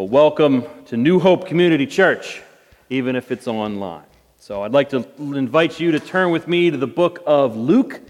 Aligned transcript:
Well, 0.00 0.08
welcome 0.08 0.64
to 0.86 0.96
New 0.96 1.18
Hope 1.18 1.46
Community 1.46 1.86
Church, 1.86 2.40
even 2.88 3.16
if 3.16 3.30
it's 3.30 3.46
online. 3.46 4.06
So 4.38 4.62
I'd 4.62 4.72
like 4.72 4.88
to 4.88 5.06
invite 5.18 5.78
you 5.78 5.92
to 5.92 6.00
turn 6.00 6.30
with 6.30 6.48
me 6.48 6.70
to 6.70 6.78
the 6.78 6.86
book 6.86 7.22
of 7.26 7.54
Luke, 7.54 8.00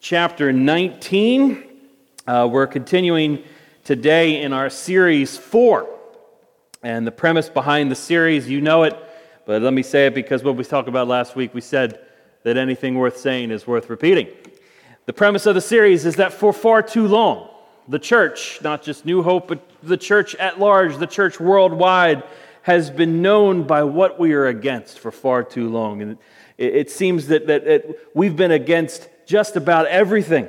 chapter 0.00 0.52
19. 0.52 1.62
Uh, 2.26 2.48
we're 2.50 2.66
continuing 2.66 3.44
today 3.84 4.42
in 4.42 4.52
our 4.52 4.68
series 4.68 5.38
For. 5.38 5.88
And 6.82 7.06
the 7.06 7.12
premise 7.12 7.48
behind 7.48 7.92
the 7.92 7.94
series, 7.94 8.48
you 8.48 8.60
know 8.60 8.82
it, 8.82 8.98
but 9.44 9.62
let 9.62 9.72
me 9.72 9.84
say 9.84 10.06
it 10.06 10.16
because 10.16 10.42
what 10.42 10.56
we 10.56 10.64
talked 10.64 10.88
about 10.88 11.06
last 11.06 11.36
week, 11.36 11.54
we 11.54 11.60
said 11.60 12.00
that 12.42 12.56
anything 12.56 12.96
worth 12.96 13.18
saying 13.18 13.52
is 13.52 13.68
worth 13.68 13.88
repeating. 13.88 14.26
The 15.04 15.12
premise 15.12 15.46
of 15.46 15.54
the 15.54 15.60
series 15.60 16.06
is 16.06 16.16
that 16.16 16.32
for 16.32 16.52
far 16.52 16.82
too 16.82 17.06
long, 17.06 17.50
the 17.88 17.98
church, 17.98 18.60
not 18.62 18.82
just 18.82 19.04
New 19.04 19.22
Hope, 19.22 19.48
but 19.48 19.60
the 19.82 19.96
church 19.96 20.34
at 20.36 20.58
large, 20.58 20.96
the 20.96 21.06
church 21.06 21.38
worldwide, 21.38 22.22
has 22.62 22.90
been 22.90 23.22
known 23.22 23.62
by 23.62 23.84
what 23.84 24.18
we 24.18 24.32
are 24.32 24.46
against 24.46 24.98
for 24.98 25.12
far 25.12 25.44
too 25.44 25.68
long. 25.68 26.02
And 26.02 26.18
it, 26.58 26.74
it 26.74 26.90
seems 26.90 27.28
that, 27.28 27.46
that, 27.46 27.64
that, 27.64 27.98
we've 28.14 28.36
been 28.36 28.50
against 28.50 29.08
just 29.24 29.56
about 29.56 29.86
everything 29.86 30.48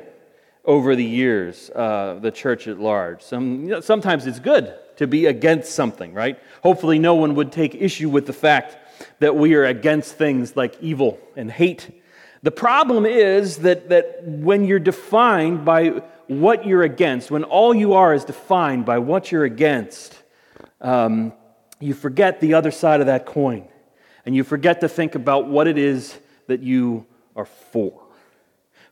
over 0.66 0.96
the 0.96 1.04
years, 1.04 1.70
uh, 1.76 2.18
the 2.22 2.32
church 2.32 2.68
at 2.68 2.80
large. 2.80 3.22
Some, 3.22 3.64
you 3.64 3.70
know, 3.70 3.82
sometimes 3.82 4.26
it's 4.26 4.40
good 4.40 4.74
to 4.98 5.08
be 5.08 5.28
against 5.28 5.74
something, 5.74 6.14
right? 6.14 6.40
Hopefully, 6.64 7.00
no 7.00 7.16
one 7.16 7.36
would 7.36 7.52
take 7.52 7.76
issue 7.76 8.10
with 8.10 8.26
the 8.26 8.34
fact 8.34 8.78
that 9.20 9.36
we 9.36 9.54
are 9.54 9.66
against 9.66 10.16
things 10.16 10.56
like 10.56 10.76
evil 10.82 11.20
and 11.36 11.52
hate. 11.52 12.02
The 12.48 12.52
problem 12.52 13.06
is 13.06 13.58
that, 13.58 13.90
that 13.90 14.24
when 14.24 14.64
you're 14.64 14.80
defined 14.80 15.66
by 15.66 16.02
what 16.28 16.66
you're 16.66 16.84
against, 16.84 17.30
when 17.30 17.44
all 17.44 17.76
you 17.76 17.92
are 17.96 18.14
is 18.14 18.24
defined 18.24 18.86
by 18.86 19.00
what 19.00 19.34
you're 19.34 19.44
against, 19.44 20.18
um, 20.80 21.34
you 21.82 21.94
forget 21.94 22.40
the 22.40 22.54
other 22.54 22.72
side 22.72 23.02
of 23.02 23.08
that 23.08 23.26
coin. 23.26 23.68
And 24.26 24.34
you 24.34 24.46
forget 24.46 24.80
to 24.80 24.88
think 24.88 25.16
about 25.16 25.50
what 25.50 25.68
it 25.68 25.78
is 25.78 26.18
that 26.48 26.62
you 26.62 27.06
are 27.36 27.44
for. 27.44 28.02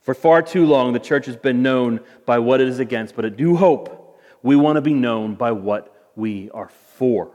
For 0.01 0.13
far 0.13 0.41
too 0.41 0.65
long, 0.65 0.91
the 0.91 0.99
church 0.99 1.25
has 1.27 1.37
been 1.37 1.63
known 1.63 2.01
by 2.25 2.39
what 2.39 2.59
it 2.59 2.67
is 2.67 2.79
against, 2.79 3.15
but 3.15 3.23
I 3.23 3.29
do 3.29 3.55
hope 3.55 4.19
we 4.43 4.57
want 4.57 4.75
to 4.75 4.81
be 4.81 4.93
known 4.93 5.35
by 5.35 5.53
what 5.53 6.09
we 6.17 6.49
are 6.49 6.71
for. 6.97 7.31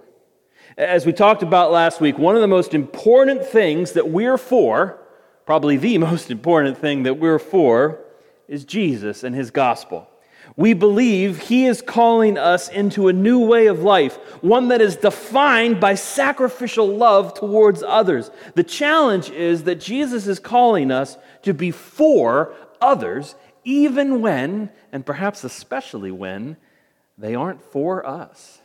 As 0.77 1.06
we 1.06 1.14
talked 1.14 1.42
about 1.42 1.72
last 1.72 1.98
week, 1.98 2.19
one 2.19 2.34
of 2.34 2.42
the 2.42 2.47
most 2.47 2.75
important 2.75 3.42
things 3.42 3.92
that 3.92 4.11
we're 4.11 4.37
for, 4.37 5.00
probably 5.51 5.77
the 5.77 5.98
most 6.11 6.31
important 6.31 6.79
thing 6.79 7.03
that 7.03 7.19
we're 7.19 7.41
for, 7.41 7.98
is 8.47 8.65
Jesus 8.65 9.25
and 9.25 9.34
his 9.34 9.51
gospel. 9.51 10.09
We 10.55 10.75
believe 10.75 11.41
he 11.41 11.67
is 11.67 11.83
calling 11.83 12.39
us 12.39 12.69
into 12.69 13.09
a 13.09 13.12
new 13.12 13.45
way 13.45 13.67
of 13.67 13.83
life, 13.83 14.15
one 14.45 14.69
that 14.69 14.81
is 14.81 14.95
defined 14.95 15.81
by 15.81 15.97
sacrificial 15.97 16.87
love 16.87 17.34
towards 17.34 17.83
others. 17.83 18.31
The 18.55 18.62
challenge 18.62 19.28
is 19.31 19.65
that 19.65 19.81
Jesus 19.81 20.28
is 20.28 20.39
calling 20.39 20.93
us 20.93 21.19
to 21.43 21.53
be 21.53 21.73
for 21.73 22.55
others, 22.81 23.34
even 23.65 24.21
when, 24.21 24.71
and 24.93 25.05
perhaps 25.05 25.43
especially 25.43 26.12
when, 26.12 26.59
they 27.19 27.34
aren't 27.34 27.61
for 27.61 28.06
us. 28.06 28.61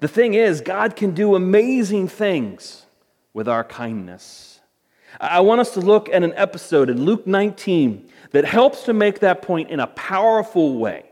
The 0.00 0.08
thing 0.08 0.32
is, 0.32 0.62
God 0.62 0.96
can 0.96 1.10
do 1.10 1.34
amazing 1.34 2.08
things 2.08 2.86
with 3.34 3.48
our 3.48 3.64
kindness. 3.64 4.45
I 5.20 5.40
want 5.40 5.60
us 5.60 5.74
to 5.74 5.80
look 5.80 6.08
at 6.08 6.22
an 6.22 6.34
episode 6.34 6.90
in 6.90 7.04
Luke 7.04 7.26
19 7.26 8.08
that 8.32 8.44
helps 8.44 8.84
to 8.84 8.92
make 8.92 9.20
that 9.20 9.42
point 9.42 9.70
in 9.70 9.80
a 9.80 9.86
powerful 9.86 10.78
way. 10.78 11.04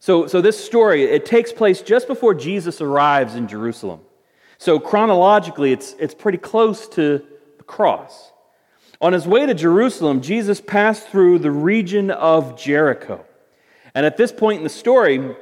So, 0.00 0.26
so 0.26 0.40
this 0.40 0.62
story, 0.62 1.04
it 1.04 1.26
takes 1.26 1.52
place 1.52 1.82
just 1.82 2.06
before 2.06 2.34
Jesus 2.34 2.80
arrives 2.80 3.34
in 3.34 3.48
Jerusalem. 3.48 4.00
So 4.56 4.78
chronologically, 4.78 5.72
it's, 5.72 5.94
it's 5.98 6.14
pretty 6.14 6.38
close 6.38 6.88
to 6.90 7.22
the 7.58 7.64
cross. 7.64 8.32
On 9.00 9.12
his 9.12 9.26
way 9.26 9.46
to 9.46 9.54
Jerusalem, 9.54 10.20
Jesus 10.20 10.60
passed 10.60 11.08
through 11.08 11.40
the 11.40 11.50
region 11.50 12.10
of 12.10 12.58
Jericho. 12.58 13.24
And 13.94 14.06
at 14.06 14.16
this 14.16 14.32
point 14.32 14.58
in 14.58 14.64
the 14.64 14.70
story, 14.70 15.36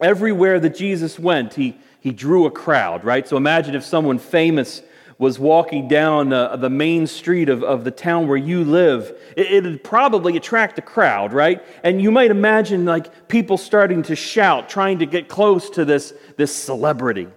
everywhere 0.00 0.58
that 0.60 0.74
Jesus 0.74 1.18
went, 1.18 1.54
he, 1.54 1.76
he 2.00 2.12
drew 2.12 2.46
a 2.46 2.50
crowd, 2.50 3.04
right? 3.04 3.26
So 3.26 3.36
imagine 3.36 3.74
if 3.74 3.84
someone 3.84 4.18
famous 4.18 4.82
was 5.18 5.38
walking 5.38 5.88
down 5.88 6.32
uh, 6.32 6.56
the 6.56 6.68
main 6.68 7.06
street 7.06 7.48
of, 7.48 7.62
of 7.62 7.84
the 7.84 7.90
town 7.90 8.28
where 8.28 8.36
you 8.36 8.62
live, 8.64 9.16
it, 9.36 9.64
would 9.64 9.82
probably 9.82 10.36
attract 10.36 10.78
a 10.78 10.82
crowd, 10.82 11.32
right? 11.32 11.64
And 11.82 12.02
you 12.02 12.10
might 12.10 12.30
imagine 12.30 12.84
like 12.84 13.28
people 13.28 13.56
starting 13.56 14.02
to 14.04 14.16
shout, 14.16 14.68
trying 14.68 14.98
to 14.98 15.06
get 15.06 15.28
close 15.28 15.70
to 15.70 15.84
this, 15.84 16.12
this 16.36 16.54
celebrity. 16.54 17.28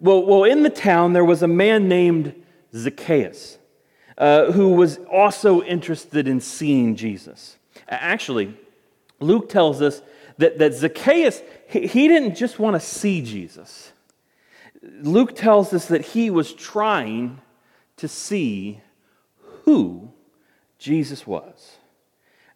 Well, 0.00 0.24
well, 0.26 0.44
in 0.44 0.62
the 0.62 0.70
town, 0.70 1.12
there 1.12 1.24
was 1.24 1.42
a 1.42 1.48
man 1.48 1.88
named 1.88 2.34
Zacchaeus 2.74 3.58
uh, 4.18 4.50
who 4.52 4.70
was 4.70 4.98
also 5.10 5.62
interested 5.62 6.26
in 6.26 6.40
seeing 6.40 6.96
Jesus. 6.96 7.56
Actually, 7.88 8.54
Luke 9.20 9.48
tells 9.48 9.80
us 9.80 10.02
that, 10.38 10.58
that 10.58 10.74
Zacchaeus, 10.74 11.40
he, 11.68 11.86
he 11.86 12.08
didn't 12.08 12.34
just 12.34 12.58
want 12.58 12.74
to 12.74 12.80
see 12.80 13.22
Jesus. 13.22 13.92
Luke 14.82 15.34
tells 15.34 15.72
us 15.72 15.86
that 15.86 16.02
he 16.02 16.30
was 16.30 16.52
trying 16.52 17.40
to 17.96 18.08
see 18.08 18.80
who 19.64 20.10
Jesus 20.78 21.26
was. 21.26 21.76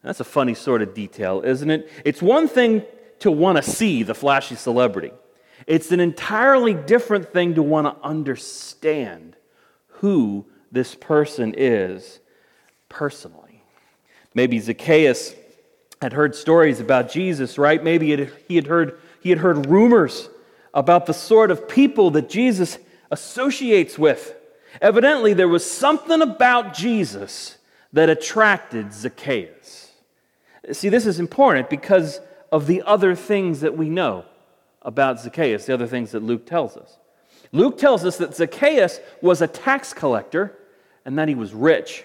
And 0.03 0.09
that's 0.09 0.21
a 0.21 0.25
funny 0.25 0.55
sort 0.55 0.83
of 0.83 0.95
detail, 0.95 1.43
isn't 1.45 1.71
it? 1.71 1.91
It's 2.05 2.23
one 2.23 2.49
thing 2.49 2.85
to 3.21 3.31
want 3.31 3.57
to 3.57 3.63
see 3.63 4.03
the 4.03 4.15
flashy 4.15 4.57
celebrity, 4.57 5.13
it's 5.67 5.93
an 5.93 6.01
entirely 6.01 6.73
different 6.73 7.33
thing 7.33 7.55
to 7.55 7.63
want 7.63 7.87
to 7.87 8.07
understand 8.07 9.37
who 9.87 10.47
this 10.73 10.95
person 10.95 11.55
is 11.57 12.21
personally. 12.89 13.63
Maybe 14.35 14.59
Zacchaeus 14.59 15.35
had 16.01 16.15
heard 16.15 16.35
stories 16.35 16.81
about 16.81 17.11
Jesus, 17.11 17.59
right? 17.59 17.83
Maybe 17.83 18.07
he 18.49 18.57
had 18.57 18.67
heard, 18.67 18.99
he 19.21 19.29
had 19.29 19.39
heard 19.39 19.67
rumors 19.67 20.31
about 20.73 21.07
the 21.07 21.15
sort 21.15 21.51
of 21.51 21.69
people 21.69 22.11
that 22.13 22.29
Jesus 22.29 22.79
associates 23.11 23.99
with. 23.99 24.35
Evidently, 24.81 25.35
there 25.35 25.49
was 25.49 25.69
something 25.69 26.23
about 26.23 26.75
Jesus 26.75 27.59
that 27.93 28.09
attracted 28.09 28.93
Zacchaeus. 28.93 29.93
See, 30.73 30.89
this 30.89 31.07
is 31.07 31.19
important 31.19 31.69
because 31.69 32.21
of 32.53 32.67
the 32.67 32.83
other 32.83 33.15
things 33.15 33.61
that 33.61 33.77
we 33.77 33.89
know 33.89 34.25
about 34.83 35.21
Zacchaeus, 35.21 35.67
the 35.67 35.75
other 35.75 35.87
things 35.87 36.13
that 36.13 36.23
Luke 36.23 36.47
tells 36.47 36.77
us. 36.77 36.99
Luke 37.53 37.79
tells 37.79 38.05
us 38.05 38.17
that 38.19 38.35
Zacchaeus 38.35 39.01
was 39.21 39.43
a 39.43 39.49
tax 39.49 39.93
collector 39.93 40.57
and 41.05 41.19
that 41.19 41.29
he 41.29 41.35
was 41.35 41.53
rich. 41.53 42.05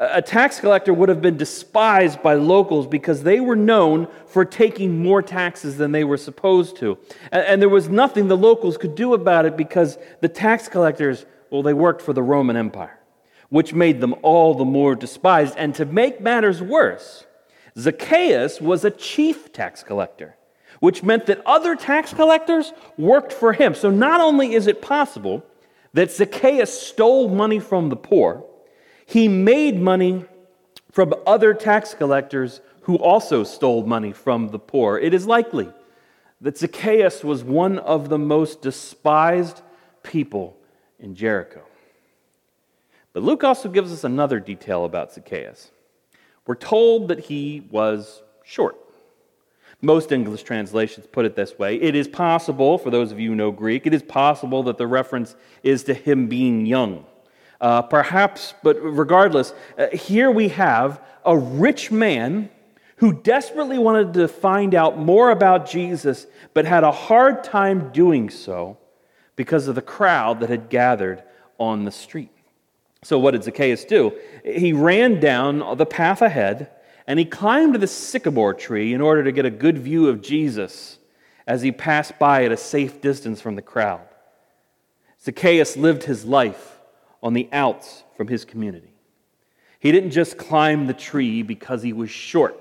A 0.00 0.22
tax 0.22 0.58
collector 0.60 0.94
would 0.94 1.10
have 1.10 1.20
been 1.20 1.36
despised 1.36 2.22
by 2.22 2.32
locals 2.32 2.86
because 2.86 3.22
they 3.22 3.38
were 3.38 3.54
known 3.54 4.08
for 4.24 4.46
taking 4.46 5.02
more 5.02 5.20
taxes 5.20 5.76
than 5.76 5.92
they 5.92 6.04
were 6.04 6.16
supposed 6.16 6.76
to. 6.78 6.96
And, 7.30 7.60
there 7.60 7.68
was 7.68 7.90
nothing 7.90 8.26
the 8.26 8.36
locals 8.36 8.78
could 8.78 8.94
do 8.94 9.12
about 9.12 9.44
it 9.44 9.58
because 9.58 9.98
the 10.22 10.28
tax 10.28 10.68
collectors, 10.68 11.26
well, 11.50 11.62
they 11.62 11.74
worked 11.74 12.00
for 12.00 12.14
the 12.14 12.22
Roman 12.22 12.56
Empire, 12.56 12.98
which 13.50 13.74
made 13.74 14.00
them 14.00 14.14
all 14.22 14.54
the 14.54 14.64
more 14.64 14.94
despised. 14.94 15.54
And 15.58 15.74
to 15.74 15.84
make 15.84 16.18
matters 16.18 16.62
worse, 16.62 17.26
Zacchaeus 17.76 18.58
was 18.58 18.86
a 18.86 18.90
chief 18.90 19.52
tax 19.52 19.82
collector, 19.82 20.34
which 20.78 21.02
meant 21.02 21.26
that 21.26 21.42
other 21.44 21.76
tax 21.76 22.14
collectors 22.14 22.72
worked 22.96 23.34
for 23.34 23.52
him. 23.52 23.74
So 23.74 23.90
not 23.90 24.22
only 24.22 24.54
is 24.54 24.66
it 24.66 24.80
possible 24.80 25.44
that 25.92 26.10
Zacchaeus 26.10 26.72
stole 26.88 27.28
money 27.28 27.58
from 27.58 27.90
the 27.90 27.96
poor, 27.96 28.46
he 29.10 29.26
made 29.26 29.80
money 29.80 30.24
from 30.92 31.12
other 31.26 31.52
tax 31.52 31.94
collectors 31.94 32.60
who 32.82 32.94
also 32.96 33.42
stole 33.42 33.84
money 33.84 34.12
from 34.12 34.48
the 34.48 34.58
poor. 34.58 34.98
It 34.98 35.12
is 35.12 35.26
likely 35.26 35.68
that 36.40 36.56
Zacchaeus 36.56 37.24
was 37.24 37.42
one 37.42 37.80
of 37.80 38.08
the 38.08 38.18
most 38.18 38.62
despised 38.62 39.62
people 40.04 40.56
in 41.00 41.16
Jericho. 41.16 41.62
But 43.12 43.24
Luke 43.24 43.42
also 43.42 43.68
gives 43.68 43.92
us 43.92 44.04
another 44.04 44.38
detail 44.38 44.84
about 44.84 45.12
Zacchaeus. 45.12 45.72
We're 46.46 46.54
told 46.54 47.08
that 47.08 47.18
he 47.18 47.66
was 47.68 48.22
short. 48.44 48.76
Most 49.82 50.12
English 50.12 50.44
translations 50.44 51.08
put 51.10 51.24
it 51.24 51.34
this 51.34 51.58
way. 51.58 51.74
It 51.74 51.96
is 51.96 52.06
possible, 52.06 52.78
for 52.78 52.90
those 52.90 53.10
of 53.10 53.18
you 53.18 53.30
who 53.30 53.34
know 53.34 53.50
Greek, 53.50 53.88
it 53.88 53.94
is 53.94 54.04
possible 54.04 54.62
that 54.64 54.78
the 54.78 54.86
reference 54.86 55.34
is 55.64 55.82
to 55.84 55.94
him 55.94 56.28
being 56.28 56.64
young. 56.64 57.04
Uh, 57.60 57.82
perhaps, 57.82 58.54
but 58.62 58.80
regardless, 58.82 59.52
uh, 59.76 59.88
here 59.88 60.30
we 60.30 60.48
have 60.48 61.02
a 61.26 61.36
rich 61.36 61.90
man 61.90 62.48
who 62.96 63.12
desperately 63.12 63.78
wanted 63.78 64.14
to 64.14 64.28
find 64.28 64.74
out 64.74 64.98
more 64.98 65.30
about 65.30 65.68
Jesus, 65.68 66.26
but 66.54 66.64
had 66.64 66.84
a 66.84 66.92
hard 66.92 67.44
time 67.44 67.92
doing 67.92 68.30
so 68.30 68.78
because 69.36 69.68
of 69.68 69.74
the 69.74 69.82
crowd 69.82 70.40
that 70.40 70.48
had 70.48 70.70
gathered 70.70 71.22
on 71.58 71.84
the 71.84 71.90
street. 71.90 72.30
So, 73.02 73.18
what 73.18 73.30
did 73.32 73.44
Zacchaeus 73.44 73.84
do? 73.84 74.12
He 74.44 74.72
ran 74.72 75.20
down 75.20 75.76
the 75.76 75.86
path 75.86 76.22
ahead 76.22 76.70
and 77.06 77.18
he 77.18 77.24
climbed 77.24 77.74
the 77.74 77.86
sycamore 77.86 78.54
tree 78.54 78.94
in 78.94 79.00
order 79.00 79.24
to 79.24 79.32
get 79.32 79.44
a 79.44 79.50
good 79.50 79.78
view 79.78 80.08
of 80.08 80.22
Jesus 80.22 80.98
as 81.46 81.62
he 81.62 81.72
passed 81.72 82.18
by 82.18 82.44
at 82.44 82.52
a 82.52 82.56
safe 82.56 83.00
distance 83.00 83.40
from 83.40 83.56
the 83.56 83.62
crowd. 83.62 84.06
Zacchaeus 85.22 85.76
lived 85.76 86.04
his 86.04 86.24
life 86.24 86.79
on 87.22 87.34
the 87.34 87.48
outs 87.52 88.04
from 88.16 88.28
his 88.28 88.44
community. 88.44 88.92
He 89.78 89.92
didn't 89.92 90.10
just 90.10 90.36
climb 90.36 90.86
the 90.86 90.94
tree 90.94 91.42
because 91.42 91.82
he 91.82 91.92
was 91.92 92.10
short. 92.10 92.56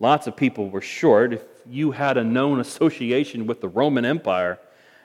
Lots 0.00 0.26
of 0.26 0.36
people 0.36 0.70
were 0.70 0.80
short. 0.80 1.32
If 1.32 1.44
you 1.68 1.92
had 1.92 2.16
a 2.16 2.24
known 2.24 2.58
association 2.58 3.46
with 3.46 3.60
the 3.60 3.68
Roman 3.68 4.04
Empire, 4.04 4.58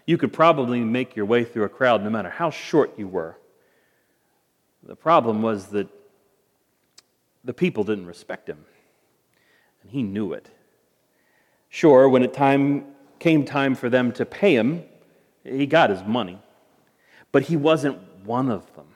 you 0.05 0.17
could 0.17 0.33
probably 0.33 0.79
make 0.79 1.15
your 1.15 1.25
way 1.25 1.43
through 1.43 1.63
a 1.63 1.69
crowd 1.69 2.03
no 2.03 2.09
matter 2.09 2.29
how 2.29 2.49
short 2.49 2.97
you 2.97 3.07
were. 3.07 3.37
The 4.83 4.95
problem 4.95 5.41
was 5.41 5.67
that 5.67 5.87
the 7.43 7.53
people 7.53 7.83
didn't 7.83 8.05
respect 8.05 8.47
him, 8.47 8.65
and 9.81 9.91
he 9.91 10.03
knew 10.03 10.33
it. 10.33 10.49
Sure, 11.69 12.07
when 12.07 12.23
it 12.23 12.33
time, 12.33 12.85
came 13.19 13.45
time 13.45 13.75
for 13.75 13.89
them 13.89 14.11
to 14.13 14.25
pay 14.25 14.55
him, 14.55 14.83
he 15.43 15.65
got 15.65 15.89
his 15.89 16.03
money. 16.03 16.39
But 17.31 17.43
he 17.43 17.57
wasn't 17.57 17.99
one 18.25 18.49
of 18.49 18.73
them. 18.75 18.87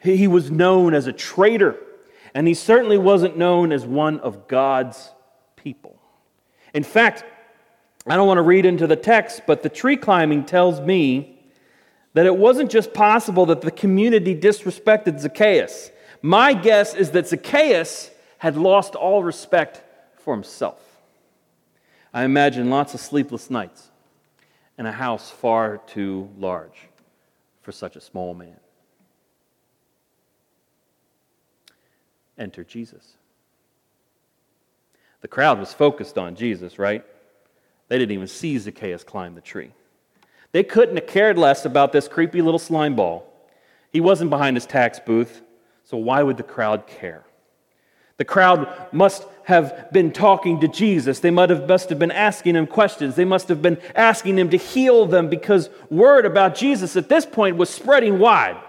He 0.00 0.26
was 0.26 0.50
known 0.50 0.94
as 0.94 1.06
a 1.06 1.12
traitor, 1.12 1.76
and 2.34 2.46
he 2.46 2.54
certainly 2.54 2.98
wasn't 2.98 3.36
known 3.36 3.72
as 3.72 3.84
one 3.84 4.20
of 4.20 4.46
God's 4.46 5.10
people. 5.56 5.98
In 6.74 6.84
fact, 6.84 7.24
I 8.06 8.16
don't 8.16 8.28
want 8.28 8.38
to 8.38 8.42
read 8.42 8.66
into 8.66 8.86
the 8.86 8.96
text, 8.96 9.42
but 9.46 9.62
the 9.62 9.68
tree 9.68 9.96
climbing 9.96 10.44
tells 10.44 10.80
me 10.80 11.40
that 12.14 12.26
it 12.26 12.36
wasn't 12.36 12.70
just 12.70 12.94
possible 12.94 13.46
that 13.46 13.62
the 13.62 13.70
community 13.70 14.34
disrespected 14.34 15.18
Zacchaeus. 15.18 15.90
My 16.22 16.54
guess 16.54 16.94
is 16.94 17.10
that 17.10 17.26
Zacchaeus 17.26 18.10
had 18.38 18.56
lost 18.56 18.94
all 18.94 19.22
respect 19.22 19.82
for 20.20 20.34
himself. 20.34 20.80
I 22.14 22.24
imagine 22.24 22.70
lots 22.70 22.94
of 22.94 23.00
sleepless 23.00 23.50
nights 23.50 23.90
in 24.78 24.86
a 24.86 24.92
house 24.92 25.30
far 25.30 25.78
too 25.86 26.30
large 26.38 26.85
for 27.66 27.72
such 27.72 27.96
a 27.96 28.00
small 28.00 28.32
man. 28.32 28.60
Enter 32.38 32.62
Jesus. 32.62 33.14
The 35.20 35.26
crowd 35.26 35.58
was 35.58 35.72
focused 35.72 36.16
on 36.16 36.36
Jesus, 36.36 36.78
right? 36.78 37.04
They 37.88 37.98
didn't 37.98 38.12
even 38.12 38.28
see 38.28 38.56
Zacchaeus 38.56 39.02
climb 39.02 39.34
the 39.34 39.40
tree. 39.40 39.72
They 40.52 40.62
couldn't 40.62 40.94
have 40.94 41.08
cared 41.08 41.38
less 41.38 41.64
about 41.64 41.90
this 41.90 42.06
creepy 42.06 42.40
little 42.40 42.60
slime 42.60 42.94
ball. 42.94 43.26
He 43.92 44.00
wasn't 44.00 44.30
behind 44.30 44.56
his 44.56 44.66
tax 44.66 45.00
booth, 45.00 45.42
so 45.82 45.96
why 45.96 46.22
would 46.22 46.36
the 46.36 46.44
crowd 46.44 46.86
care? 46.86 47.24
The 48.18 48.24
crowd 48.24 48.68
must 48.92 49.24
have 49.44 49.92
been 49.92 50.10
talking 50.10 50.60
to 50.60 50.68
Jesus. 50.68 51.20
They 51.20 51.30
must 51.30 51.50
have, 51.50 51.68
must 51.68 51.88
have 51.90 51.98
been 51.98 52.10
asking 52.10 52.56
him 52.56 52.66
questions. 52.66 53.14
They 53.14 53.24
must 53.24 53.48
have 53.48 53.62
been 53.62 53.78
asking 53.94 54.38
him 54.38 54.50
to 54.50 54.56
heal 54.56 55.06
them 55.06 55.28
because 55.28 55.70
word 55.90 56.24
about 56.24 56.54
Jesus 56.54 56.96
at 56.96 57.08
this 57.08 57.26
point 57.26 57.56
was 57.56 57.70
spreading 57.70 58.18
wide. 58.18 58.60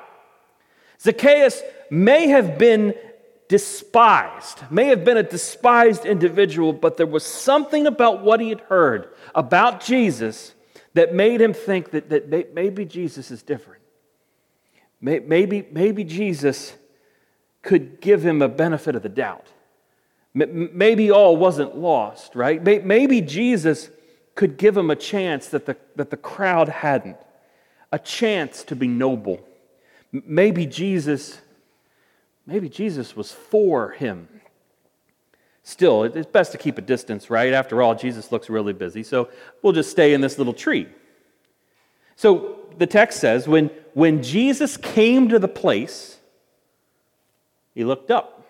Zacchaeus 1.01 1.61
may 1.89 2.27
have 2.27 2.57
been 2.57 2.93
despised, 3.47 4.59
may 4.69 4.85
have 4.87 5.05
been 5.05 5.17
a 5.17 5.23
despised 5.23 6.05
individual, 6.05 6.73
but 6.73 6.97
there 6.97 7.07
was 7.07 7.25
something 7.25 7.87
about 7.87 8.21
what 8.21 8.39
he 8.39 8.49
had 8.49 8.59
heard 8.61 9.09
about 9.33 9.83
Jesus 9.83 10.53
that 10.93 11.13
made 11.13 11.39
him 11.39 11.53
think 11.53 11.91
that, 11.91 12.09
that 12.09 12.53
maybe 12.53 12.83
Jesus 12.83 13.31
is 13.31 13.41
different. 13.41 13.81
Maybe, 14.99 15.67
maybe 15.71 16.03
Jesus 16.03 16.73
could 17.67 18.01
give 18.01 18.23
him 18.23 18.41
a 18.41 18.47
benefit 18.47 18.95
of 18.95 19.03
the 19.03 19.09
doubt. 19.09 19.45
Maybe 20.33 21.11
all 21.11 21.35
wasn't 21.35 21.77
lost, 21.77 22.35
right? 22.35 22.63
Maybe 22.63 23.21
Jesus 23.21 23.89
could 24.35 24.57
give 24.57 24.77
him 24.77 24.89
a 24.89 24.95
chance 24.95 25.49
that 25.49 25.65
the, 25.65 25.75
that 25.95 26.09
the 26.09 26.17
crowd 26.17 26.69
hadn't, 26.69 27.17
a 27.91 27.99
chance 27.99 28.63
to 28.63 28.75
be 28.75 28.87
noble. 28.87 29.45
Maybe 30.11 30.65
Jesus 30.65 31.39
Maybe 32.47 32.69
Jesus 32.69 33.13
was 33.13 33.31
for 33.33 33.89
him. 33.89 34.29
Still, 35.63 36.05
it's 36.05 36.25
best 36.25 36.53
to 36.53 36.57
keep 36.57 36.77
a 36.77 36.81
distance, 36.81 37.29
right? 37.29 37.51
After 37.51 37.81
all, 37.81 37.93
Jesus 37.93 38.31
looks 38.31 38.49
really 38.49 38.71
busy, 38.71 39.03
so 39.03 39.27
we'll 39.61 39.73
just 39.73 39.91
stay 39.91 40.13
in 40.13 40.21
this 40.21 40.37
little 40.37 40.53
tree. 40.53 40.87
So 42.15 42.59
the 42.77 42.87
text 42.87 43.19
says 43.19 43.49
when, 43.49 43.69
when 43.93 44.23
Jesus 44.23 44.77
came 44.77 45.27
to 45.27 45.39
the 45.39 45.49
place, 45.49 46.16
he 47.77 47.83
looked 47.83 48.09
up. 48.09 48.43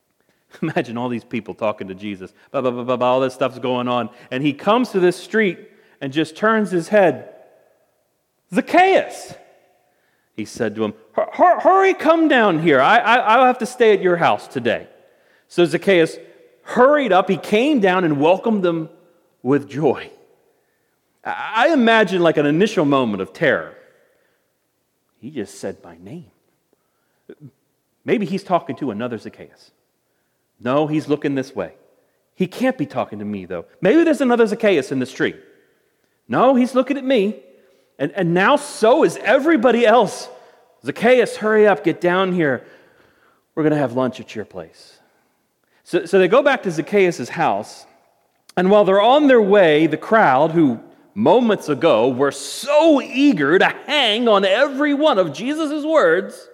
Imagine 0.62 0.96
all 0.96 1.10
these 1.10 1.24
people 1.24 1.52
talking 1.52 1.88
to 1.88 1.94
Jesus. 1.94 2.32
Blah, 2.50 2.62
blah, 2.62 2.70
blah, 2.70 2.96
blah, 2.96 3.06
all 3.06 3.20
this 3.20 3.34
stuff's 3.34 3.58
going 3.58 3.86
on. 3.86 4.08
And 4.30 4.42
he 4.42 4.54
comes 4.54 4.92
to 4.92 5.00
this 5.00 5.14
street 5.14 5.58
and 6.00 6.10
just 6.10 6.36
turns 6.36 6.70
his 6.70 6.88
head. 6.88 7.34
Zacchaeus! 8.54 9.34
he 10.36 10.46
said 10.46 10.74
to 10.76 10.84
him, 10.84 10.94
Hurry, 11.12 11.92
come 11.92 12.28
down 12.28 12.60
here. 12.62 12.80
I, 12.80 12.96
I, 12.96 13.16
I'll 13.16 13.44
have 13.44 13.58
to 13.58 13.66
stay 13.66 13.92
at 13.92 14.00
your 14.00 14.16
house 14.16 14.48
today. 14.48 14.88
So 15.48 15.66
Zacchaeus 15.66 16.16
hurried 16.62 17.12
up. 17.12 17.28
He 17.28 17.36
came 17.36 17.78
down 17.78 18.04
and 18.04 18.18
welcomed 18.18 18.62
them 18.62 18.88
with 19.42 19.68
joy. 19.68 20.10
I 21.22 21.74
imagine 21.74 22.22
like 22.22 22.38
an 22.38 22.46
initial 22.46 22.86
moment 22.86 23.20
of 23.20 23.34
terror. 23.34 23.76
He 25.18 25.30
just 25.30 25.60
said 25.60 25.76
my 25.84 25.98
name. 25.98 26.30
Maybe 28.04 28.26
he's 28.26 28.42
talking 28.42 28.76
to 28.76 28.90
another 28.90 29.18
Zacchaeus. 29.18 29.72
No, 30.58 30.86
he's 30.86 31.08
looking 31.08 31.34
this 31.34 31.54
way. 31.54 31.74
He 32.34 32.46
can't 32.46 32.78
be 32.78 32.86
talking 32.86 33.18
to 33.18 33.24
me, 33.24 33.44
though. 33.44 33.66
Maybe 33.80 34.02
there's 34.04 34.20
another 34.20 34.46
Zacchaeus 34.46 34.92
in 34.92 34.98
the 34.98 35.06
street. 35.06 35.36
No, 36.28 36.54
he's 36.54 36.74
looking 36.74 36.96
at 36.96 37.04
me. 37.04 37.42
And, 37.98 38.12
and 38.12 38.32
now 38.32 38.56
so 38.56 39.04
is 39.04 39.18
everybody 39.18 39.84
else. 39.84 40.28
Zacchaeus, 40.84 41.36
hurry 41.36 41.66
up, 41.66 41.84
get 41.84 42.00
down 42.00 42.32
here. 42.32 42.64
We're 43.54 43.62
going 43.62 43.74
to 43.74 43.78
have 43.78 43.92
lunch 43.92 44.20
at 44.20 44.34
your 44.34 44.46
place. 44.46 44.98
So, 45.84 46.06
so 46.06 46.18
they 46.18 46.28
go 46.28 46.42
back 46.42 46.62
to 46.62 46.70
Zacchaeus' 46.70 47.28
house. 47.28 47.84
And 48.56 48.70
while 48.70 48.84
they're 48.84 49.02
on 49.02 49.26
their 49.26 49.42
way, 49.42 49.86
the 49.86 49.96
crowd, 49.96 50.52
who 50.52 50.80
moments 51.14 51.68
ago 51.68 52.08
were 52.08 52.32
so 52.32 53.02
eager 53.02 53.58
to 53.58 53.68
hang 53.86 54.28
on 54.28 54.44
every 54.44 54.94
one 54.94 55.18
of 55.18 55.32
Jesus' 55.32 55.84
words, 55.84 56.48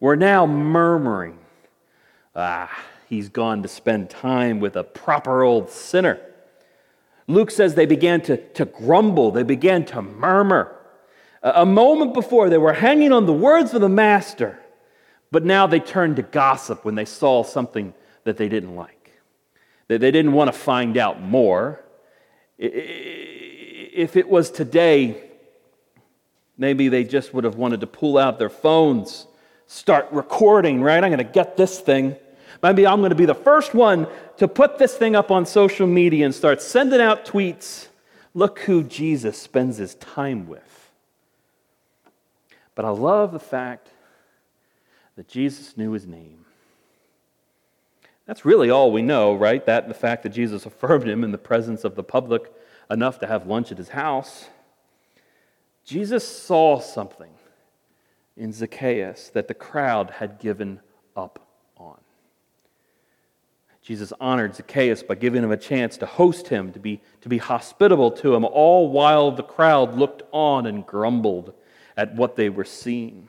were 0.00 0.16
now 0.16 0.46
murmuring, 0.46 1.38
Ah, 2.34 2.70
he's 3.08 3.28
gone 3.28 3.62
to 3.62 3.68
spend 3.68 4.08
time 4.08 4.60
with 4.60 4.76
a 4.76 4.84
proper 4.84 5.42
old 5.42 5.68
sinner. 5.68 6.20
Luke 7.26 7.50
says 7.50 7.74
they 7.74 7.86
began 7.86 8.20
to, 8.22 8.36
to 8.52 8.64
grumble, 8.64 9.30
they 9.30 9.42
began 9.42 9.84
to 9.86 10.02
murmur. 10.02 10.76
A, 11.42 11.62
a 11.62 11.66
moment 11.66 12.14
before, 12.14 12.48
they 12.48 12.58
were 12.58 12.72
hanging 12.72 13.12
on 13.12 13.26
the 13.26 13.32
words 13.32 13.74
of 13.74 13.80
the 13.80 13.88
Master, 13.88 14.58
but 15.30 15.44
now 15.44 15.66
they 15.66 15.80
turned 15.80 16.16
to 16.16 16.22
gossip 16.22 16.84
when 16.84 16.94
they 16.94 17.04
saw 17.04 17.42
something 17.42 17.94
that 18.24 18.36
they 18.36 18.48
didn't 18.48 18.74
like. 18.74 19.12
They, 19.88 19.98
they 19.98 20.10
didn't 20.10 20.32
want 20.32 20.52
to 20.52 20.58
find 20.58 20.96
out 20.96 21.20
more. 21.20 21.84
If 22.58 24.16
it 24.16 24.28
was 24.28 24.50
today, 24.50 25.22
maybe 26.56 26.88
they 26.88 27.04
just 27.04 27.34
would 27.34 27.44
have 27.44 27.56
wanted 27.56 27.80
to 27.80 27.86
pull 27.86 28.18
out 28.18 28.38
their 28.38 28.50
phones, 28.50 29.26
start 29.70 30.08
recording, 30.10 30.82
right? 30.82 31.02
I'm 31.02 31.12
going 31.12 31.18
to 31.18 31.32
get 31.32 31.56
this 31.56 31.78
thing. 31.78 32.16
Maybe 32.60 32.84
I'm 32.84 32.98
going 32.98 33.10
to 33.10 33.16
be 33.16 33.24
the 33.24 33.36
first 33.36 33.72
one 33.72 34.08
to 34.38 34.48
put 34.48 34.78
this 34.78 34.96
thing 34.96 35.14
up 35.14 35.30
on 35.30 35.46
social 35.46 35.86
media 35.86 36.24
and 36.24 36.34
start 36.34 36.60
sending 36.60 37.00
out 37.00 37.24
tweets. 37.24 37.86
Look 38.34 38.58
who 38.60 38.82
Jesus 38.82 39.38
spends 39.38 39.76
his 39.76 39.94
time 39.94 40.48
with. 40.48 40.90
But 42.74 42.84
I 42.84 42.88
love 42.88 43.30
the 43.30 43.38
fact 43.38 43.90
that 45.14 45.28
Jesus 45.28 45.76
knew 45.76 45.92
his 45.92 46.04
name. 46.04 46.44
That's 48.26 48.44
really 48.44 48.70
all 48.70 48.90
we 48.90 49.02
know, 49.02 49.36
right? 49.36 49.64
That 49.66 49.86
the 49.86 49.94
fact 49.94 50.24
that 50.24 50.30
Jesus 50.30 50.66
affirmed 50.66 51.08
him 51.08 51.22
in 51.22 51.30
the 51.30 51.38
presence 51.38 51.84
of 51.84 51.94
the 51.94 52.02
public 52.02 52.52
enough 52.90 53.20
to 53.20 53.26
have 53.28 53.46
lunch 53.46 53.70
at 53.70 53.78
his 53.78 53.90
house. 53.90 54.48
Jesus 55.84 56.26
saw 56.26 56.80
something 56.80 57.30
in 58.40 58.52
Zacchaeus 58.54 59.28
that 59.34 59.48
the 59.48 59.54
crowd 59.54 60.10
had 60.12 60.38
given 60.38 60.80
up 61.14 61.46
on. 61.76 61.98
Jesus 63.82 64.14
honored 64.18 64.56
Zacchaeus 64.56 65.02
by 65.02 65.14
giving 65.14 65.44
him 65.44 65.50
a 65.50 65.58
chance 65.58 65.98
to 65.98 66.06
host 66.06 66.48
him, 66.48 66.72
to 66.72 66.78
be, 66.78 67.02
to 67.20 67.28
be 67.28 67.36
hospitable 67.36 68.10
to 68.12 68.34
him, 68.34 68.46
all 68.46 68.90
while 68.90 69.30
the 69.30 69.42
crowd 69.42 69.94
looked 69.94 70.22
on 70.32 70.64
and 70.64 70.86
grumbled 70.86 71.52
at 71.98 72.14
what 72.14 72.36
they 72.36 72.48
were 72.48 72.64
seeing. 72.64 73.28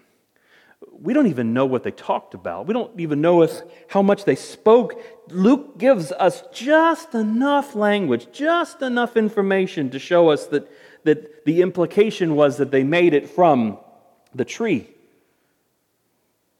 We 0.94 1.13
don't 1.13 1.27
even 1.27 1.53
know 1.53 1.65
what 1.65 1.84
they 1.84 1.91
talked 1.91 2.34
about. 2.34 2.68
We 2.68 2.74
don't 2.74 2.98
even 2.98 3.20
know 3.20 3.41
if, 3.41 3.62
how 3.89 4.01
much 4.01 4.24
they 4.24 4.36
spoke. 4.36 4.94
Luke 5.27 5.77
gives 5.77 6.13
us 6.13 6.44
just 6.53 7.15
enough 7.15 7.75
language, 7.75 8.27
just 8.32 8.82
enough 8.82 9.18
information 9.18 9.89
to 9.89 10.00
show 10.00 10.30
us 10.30 10.46
that, 10.48 10.72
that 11.03 11.44
the 11.44 11.62
implication 11.62 12.36
was 12.36 12.58
that 12.58 12.72
they 12.72 12.84
made 12.86 13.13
it 13.13 13.30
from 13.30 13.77
the 14.34 14.46
tree 14.46 14.88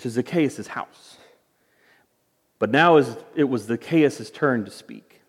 to 0.02 0.10
Zacchaeus' 0.10 0.68
house. 0.68 1.18
But 2.60 2.70
now 2.70 2.98
it 3.36 3.44
was 3.46 3.64
Zacchaeus' 3.64 4.30
turn 4.30 4.66
to 4.66 4.72
speak. 4.72 5.22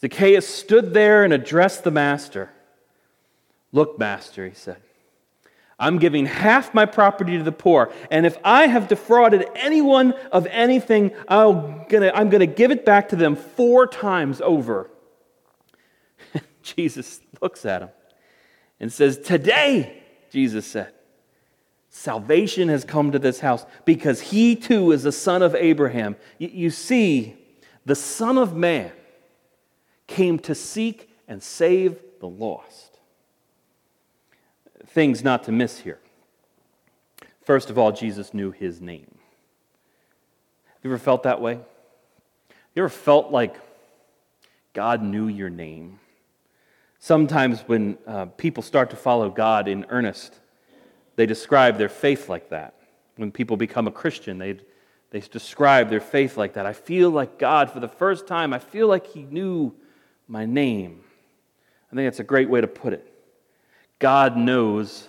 Zacchaeus 0.00 0.46
stood 0.46 0.92
there 0.92 1.24
and 1.24 1.32
addressed 1.32 1.84
the 1.84 1.90
master. 1.90 2.50
Look, 3.72 3.98
master, 3.98 4.46
he 4.46 4.54
said, 4.54 4.76
I'm 5.78 5.98
giving 5.98 6.26
half 6.26 6.74
my 6.74 6.86
property 6.86 7.38
to 7.38 7.42
the 7.42 7.52
poor, 7.52 7.92
and 8.10 8.26
if 8.26 8.38
I 8.44 8.66
have 8.66 8.88
defrauded 8.88 9.46
anyone 9.54 10.12
of 10.30 10.46
anything, 10.46 11.12
i 11.28 11.42
am 11.42 11.86
going 11.88 12.40
to 12.40 12.46
give 12.46 12.70
it 12.70 12.84
back 12.84 13.08
to 13.10 13.16
them 13.16 13.36
four 13.36 13.86
times 13.86 14.40
over. 14.40 14.90
Jesus 16.62 17.20
looks 17.40 17.64
at 17.64 17.82
him 17.82 17.88
and 18.78 18.92
says, 18.92 19.18
Today, 19.18 20.02
Jesus 20.30 20.66
said, 20.66 20.92
salvation 21.96 22.68
has 22.68 22.84
come 22.84 23.12
to 23.12 23.20
this 23.20 23.38
house 23.38 23.64
because 23.84 24.20
he 24.20 24.56
too 24.56 24.90
is 24.90 25.04
a 25.04 25.12
son 25.12 25.42
of 25.42 25.54
Abraham. 25.54 26.16
You 26.38 26.70
see, 26.70 27.36
the 27.86 27.94
Son 27.94 28.36
of 28.36 28.56
Man 28.56 28.90
came 30.08 30.40
to 30.40 30.56
seek 30.56 31.08
and 31.28 31.40
save 31.40 31.96
the 32.18 32.26
lost. 32.26 32.98
Things 34.88 35.22
not 35.22 35.44
to 35.44 35.52
miss 35.52 35.78
here. 35.78 36.00
First 37.44 37.70
of 37.70 37.78
all, 37.78 37.92
Jesus 37.92 38.34
knew 38.34 38.50
his 38.50 38.80
name. 38.80 39.14
Have 40.64 40.78
you 40.82 40.90
ever 40.90 40.98
felt 40.98 41.22
that 41.22 41.40
way? 41.40 41.60
You 42.74 42.82
ever 42.82 42.88
felt 42.88 43.30
like 43.30 43.54
God 44.72 45.00
knew 45.00 45.28
your 45.28 45.48
name? 45.48 46.00
Sometimes 46.98 47.60
when 47.60 47.98
uh, 48.04 48.26
people 48.26 48.64
start 48.64 48.90
to 48.90 48.96
follow 48.96 49.30
God 49.30 49.68
in 49.68 49.86
earnest, 49.90 50.40
they 51.16 51.26
describe 51.26 51.78
their 51.78 51.88
faith 51.88 52.28
like 52.28 52.50
that. 52.50 52.74
When 53.16 53.30
people 53.30 53.56
become 53.56 53.86
a 53.86 53.92
Christian, 53.92 54.38
they, 54.38 54.58
they 55.10 55.20
describe 55.20 55.88
their 55.88 56.00
faith 56.00 56.36
like 56.36 56.54
that. 56.54 56.66
I 56.66 56.72
feel 56.72 57.10
like 57.10 57.38
God, 57.38 57.70
for 57.70 57.80
the 57.80 57.88
first 57.88 58.26
time, 58.26 58.52
I 58.52 58.58
feel 58.58 58.88
like 58.88 59.06
He 59.06 59.22
knew 59.22 59.72
my 60.26 60.46
name. 60.46 61.00
I 61.92 61.96
think 61.96 62.06
that's 62.06 62.20
a 62.20 62.24
great 62.24 62.50
way 62.50 62.60
to 62.60 62.66
put 62.66 62.92
it. 62.92 63.10
God 63.98 64.36
knows 64.36 65.08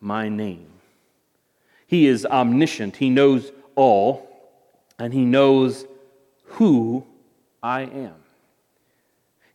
my 0.00 0.28
name. 0.28 0.68
He 1.86 2.06
is 2.06 2.24
omniscient, 2.24 2.96
He 2.96 3.10
knows 3.10 3.52
all, 3.74 4.28
and 4.98 5.12
He 5.12 5.24
knows 5.24 5.84
who 6.44 7.04
I 7.62 7.82
am. 7.82 8.21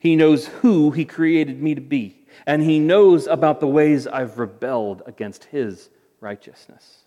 He 0.08 0.16
knows 0.16 0.48
who 0.48 0.92
He 0.92 1.04
created 1.04 1.62
me 1.62 1.76
to 1.76 1.82
be, 1.82 2.16
and 2.46 2.64
He 2.64 2.80
knows 2.80 3.28
about 3.28 3.60
the 3.60 3.68
ways 3.68 4.08
I've 4.08 4.40
rebelled 4.40 5.04
against 5.06 5.44
His 5.44 5.90
righteousness. 6.22 7.00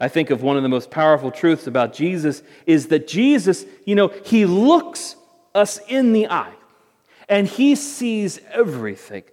I 0.00 0.08
think 0.08 0.30
of 0.30 0.42
one 0.42 0.56
of 0.56 0.62
the 0.62 0.70
most 0.70 0.90
powerful 0.90 1.30
truths 1.30 1.66
about 1.66 1.92
Jesus 1.92 2.42
is 2.64 2.88
that 2.88 3.06
Jesus, 3.06 3.66
you 3.84 3.94
know, 3.94 4.08
He 4.08 4.46
looks 4.46 5.16
us 5.54 5.78
in 5.86 6.14
the 6.14 6.28
eye 6.28 6.54
and 7.28 7.46
He 7.46 7.74
sees 7.74 8.40
everything. 8.50 9.24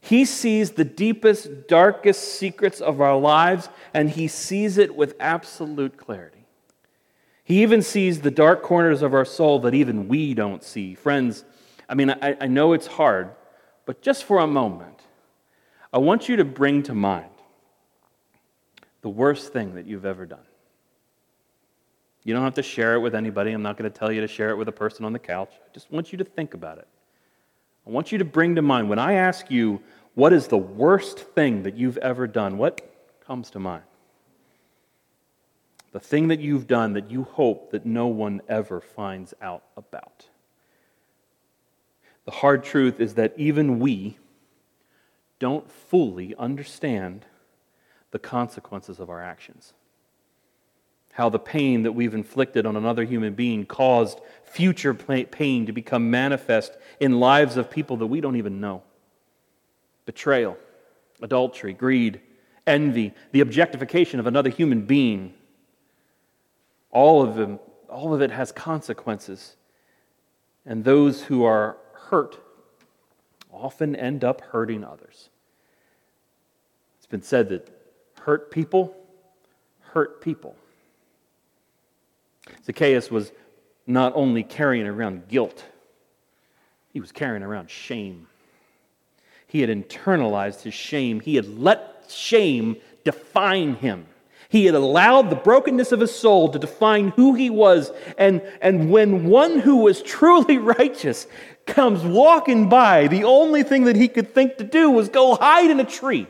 He 0.00 0.24
sees 0.24 0.70
the 0.70 0.86
deepest, 0.86 1.68
darkest 1.68 2.38
secrets 2.38 2.80
of 2.80 3.02
our 3.02 3.18
lives, 3.18 3.68
and 3.92 4.08
He 4.08 4.26
sees 4.26 4.78
it 4.78 4.96
with 4.96 5.16
absolute 5.20 5.98
clarity. 5.98 6.46
He 7.44 7.62
even 7.62 7.82
sees 7.82 8.22
the 8.22 8.30
dark 8.30 8.62
corners 8.62 9.02
of 9.02 9.12
our 9.12 9.26
soul 9.26 9.58
that 9.60 9.74
even 9.74 10.08
we 10.08 10.32
don't 10.32 10.64
see. 10.64 10.94
Friends, 10.94 11.44
I 11.88 11.94
mean, 11.94 12.10
I, 12.10 12.36
I 12.40 12.46
know 12.46 12.72
it's 12.72 12.86
hard, 12.86 13.30
but 13.84 14.02
just 14.02 14.24
for 14.24 14.38
a 14.40 14.46
moment, 14.46 15.00
I 15.92 15.98
want 15.98 16.28
you 16.28 16.36
to 16.36 16.44
bring 16.44 16.82
to 16.84 16.94
mind 16.94 17.30
the 19.02 19.08
worst 19.08 19.52
thing 19.52 19.76
that 19.76 19.86
you've 19.86 20.04
ever 20.04 20.26
done. 20.26 20.40
You 22.24 22.34
don't 22.34 22.42
have 22.42 22.54
to 22.54 22.62
share 22.62 22.94
it 22.94 23.00
with 23.00 23.14
anybody. 23.14 23.52
I'm 23.52 23.62
not 23.62 23.76
going 23.76 23.90
to 23.90 23.96
tell 23.96 24.10
you 24.10 24.20
to 24.20 24.26
share 24.26 24.50
it 24.50 24.56
with 24.56 24.66
a 24.66 24.72
person 24.72 25.04
on 25.04 25.12
the 25.12 25.18
couch. 25.18 25.50
I 25.54 25.72
just 25.72 25.92
want 25.92 26.10
you 26.10 26.18
to 26.18 26.24
think 26.24 26.54
about 26.54 26.78
it. 26.78 26.88
I 27.86 27.90
want 27.90 28.10
you 28.10 28.18
to 28.18 28.24
bring 28.24 28.56
to 28.56 28.62
mind 28.62 28.88
when 28.88 28.98
I 28.98 29.12
ask 29.12 29.48
you, 29.48 29.80
what 30.14 30.32
is 30.32 30.48
the 30.48 30.58
worst 30.58 31.20
thing 31.20 31.62
that 31.62 31.76
you've 31.76 31.98
ever 31.98 32.26
done? 32.26 32.58
What 32.58 32.80
comes 33.24 33.50
to 33.50 33.60
mind? 33.60 33.84
The 35.92 36.00
thing 36.00 36.28
that 36.28 36.40
you've 36.40 36.66
done 36.66 36.94
that 36.94 37.10
you 37.12 37.22
hope 37.22 37.70
that 37.70 37.86
no 37.86 38.08
one 38.08 38.42
ever 38.48 38.80
finds 38.80 39.32
out 39.40 39.62
about. 39.76 40.26
The 42.26 42.32
hard 42.32 42.64
truth 42.64 43.00
is 43.00 43.14
that 43.14 43.32
even 43.36 43.78
we 43.78 44.18
don't 45.38 45.70
fully 45.70 46.34
understand 46.36 47.24
the 48.10 48.18
consequences 48.18 48.98
of 48.98 49.08
our 49.08 49.22
actions. 49.22 49.72
How 51.12 51.28
the 51.28 51.38
pain 51.38 51.84
that 51.84 51.92
we've 51.92 52.14
inflicted 52.14 52.66
on 52.66 52.76
another 52.76 53.04
human 53.04 53.34
being 53.34 53.64
caused 53.64 54.20
future 54.44 54.92
pain 54.92 55.66
to 55.66 55.72
become 55.72 56.10
manifest 56.10 56.76
in 57.00 57.20
lives 57.20 57.56
of 57.56 57.70
people 57.70 57.96
that 57.98 58.06
we 58.06 58.20
don't 58.20 58.36
even 58.36 58.60
know. 58.60 58.82
Betrayal, 60.04 60.58
adultery, 61.22 61.72
greed, 61.72 62.20
envy, 62.66 63.14
the 63.32 63.40
objectification 63.40 64.18
of 64.18 64.26
another 64.26 64.50
human 64.50 64.82
being. 64.82 65.32
All 66.90 67.22
of, 67.22 67.36
them, 67.36 67.60
all 67.88 68.12
of 68.12 68.20
it 68.20 68.30
has 68.30 68.50
consequences. 68.50 69.56
And 70.64 70.84
those 70.84 71.22
who 71.22 71.44
are 71.44 71.76
hurt 72.10 72.38
often 73.52 73.96
end 73.96 74.24
up 74.24 74.40
hurting 74.40 74.84
others. 74.84 75.30
It's 76.98 77.06
been 77.06 77.22
said 77.22 77.48
that 77.50 77.68
hurt 78.20 78.50
people 78.50 78.96
hurt 79.80 80.20
people. 80.20 80.56
Zacchaeus 82.64 83.10
was 83.10 83.32
not 83.86 84.12
only 84.14 84.42
carrying 84.42 84.86
around 84.86 85.28
guilt, 85.28 85.64
he 86.92 87.00
was 87.00 87.12
carrying 87.12 87.42
around 87.42 87.70
shame. 87.70 88.26
He 89.46 89.60
had 89.60 89.70
internalized 89.70 90.62
his 90.62 90.74
shame, 90.74 91.20
he 91.20 91.36
had 91.36 91.58
let 91.58 92.04
shame 92.08 92.76
define 93.04 93.76
him. 93.76 94.06
He 94.48 94.66
had 94.66 94.74
allowed 94.74 95.28
the 95.28 95.36
brokenness 95.36 95.92
of 95.92 96.00
his 96.00 96.14
soul 96.14 96.50
to 96.50 96.58
define 96.58 97.08
who 97.08 97.34
he 97.34 97.50
was. 97.50 97.90
And, 98.16 98.42
and 98.60 98.90
when 98.90 99.26
one 99.26 99.58
who 99.58 99.78
was 99.78 100.02
truly 100.02 100.58
righteous 100.78 101.26
comes 101.66 102.02
walking 102.02 102.68
by, 102.68 103.08
the 103.08 103.24
only 103.24 103.62
thing 103.62 103.84
that 103.84 103.96
he 103.96 104.08
could 104.08 104.32
think 104.32 104.58
to 104.58 104.64
do 104.64 104.90
was 104.90 105.08
go 105.08 105.34
hide 105.34 105.70
in 105.70 105.80
a 105.80 105.84
tree. 105.84 106.26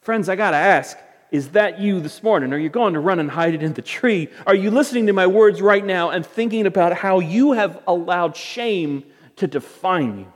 Friends, 0.00 0.28
I 0.28 0.36
got 0.36 0.52
to 0.52 0.56
ask 0.56 0.96
is 1.30 1.50
that 1.50 1.78
you 1.78 2.00
this 2.00 2.22
morning? 2.22 2.52
Are 2.54 2.58
you 2.58 2.70
going 2.70 2.94
to 2.94 3.00
run 3.00 3.18
and 3.18 3.30
hide 3.30 3.54
it 3.54 3.62
in 3.62 3.74
the 3.74 3.82
tree? 3.82 4.28
Are 4.46 4.54
you 4.54 4.70
listening 4.70 5.06
to 5.08 5.12
my 5.12 5.26
words 5.26 5.60
right 5.60 5.84
now 5.84 6.10
and 6.10 6.24
thinking 6.24 6.66
about 6.66 6.94
how 6.94 7.20
you 7.20 7.52
have 7.52 7.82
allowed 7.86 8.34
shame 8.34 9.04
to 9.36 9.46
define 9.46 10.20
you? 10.20 10.32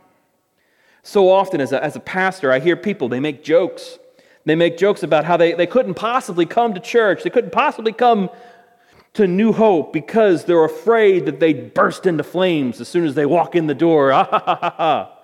So 1.02 1.31
often, 1.31 1.61
as 1.61 1.73
a, 1.73 1.83
as 1.83 1.97
a 1.97 2.00
pastor, 2.00 2.52
I 2.52 2.61
hear 2.61 2.76
people, 2.76 3.09
they 3.09 3.21
make 3.21 3.43
jokes. 3.43 3.99
They 4.45 4.55
make 4.55 4.76
jokes 4.76 5.02
about 5.02 5.25
how 5.25 5.37
they, 5.37 5.55
they 5.55 5.67
couldn't 5.67 5.95
possibly 5.95 6.47
come 6.47 6.75
to 6.75 6.81
church. 6.81 7.23
They 7.23 7.31
couldn't 7.31 7.52
possibly 7.52 7.93
come 7.93 8.29
to 9.14 9.26
New 9.26 9.52
Hope 9.52 9.92
because 9.92 10.45
they're 10.45 10.64
afraid 10.64 11.26
that 11.26 11.38
they'd 11.38 11.75
burst 11.75 12.07
into 12.07 12.25
flames 12.25 12.81
as 12.81 12.88
soon 12.88 13.04
as 13.04 13.14
they 13.14 13.26
walk 13.26 13.54
in 13.54 13.66
the 13.66 13.75
door. 13.75 14.12
Ah. 14.23 15.19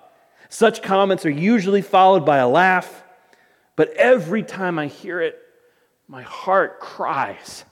Such 0.51 0.83
comments 0.83 1.27
are 1.27 1.31
usually 1.31 1.83
followed 1.83 2.25
by 2.25 2.39
a 2.39 2.49
laugh, 2.49 3.05
but 3.77 3.91
every 3.91 4.43
time 4.43 4.79
I 4.79 4.87
hear 4.87 5.21
it, 5.21 5.39
my 6.07 6.23
heart 6.23 6.81
cries. 6.81 7.65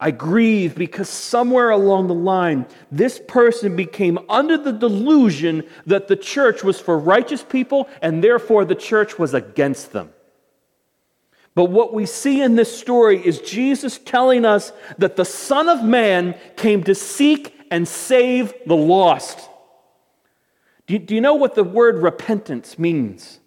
I 0.00 0.10
grieve 0.10 0.74
because 0.74 1.08
somewhere 1.08 1.70
along 1.70 2.08
the 2.08 2.14
line, 2.14 2.66
this 2.90 3.20
person 3.28 3.76
became 3.76 4.18
under 4.28 4.56
the 4.56 4.72
delusion 4.72 5.64
that 5.86 6.08
the 6.08 6.16
church 6.16 6.64
was 6.64 6.80
for 6.80 6.98
righteous 6.98 7.42
people 7.44 7.88
and 8.00 8.24
therefore 8.24 8.64
the 8.64 8.74
church 8.74 9.18
was 9.18 9.34
against 9.34 9.92
them. 9.92 10.10
But 11.54 11.66
what 11.66 11.92
we 11.92 12.06
see 12.06 12.40
in 12.40 12.56
this 12.56 12.76
story 12.76 13.24
is 13.24 13.40
Jesus 13.40 13.98
telling 13.98 14.44
us 14.44 14.72
that 14.98 15.16
the 15.16 15.24
Son 15.24 15.68
of 15.68 15.84
Man 15.84 16.34
came 16.56 16.82
to 16.84 16.94
seek 16.94 17.54
and 17.70 17.86
save 17.86 18.54
the 18.66 18.76
lost. 18.76 19.48
Do 20.86 20.94
you, 20.94 20.98
do 20.98 21.14
you 21.14 21.20
know 21.20 21.34
what 21.34 21.54
the 21.54 21.64
word 21.64 21.98
repentance 21.98 22.78
means? 22.78 23.40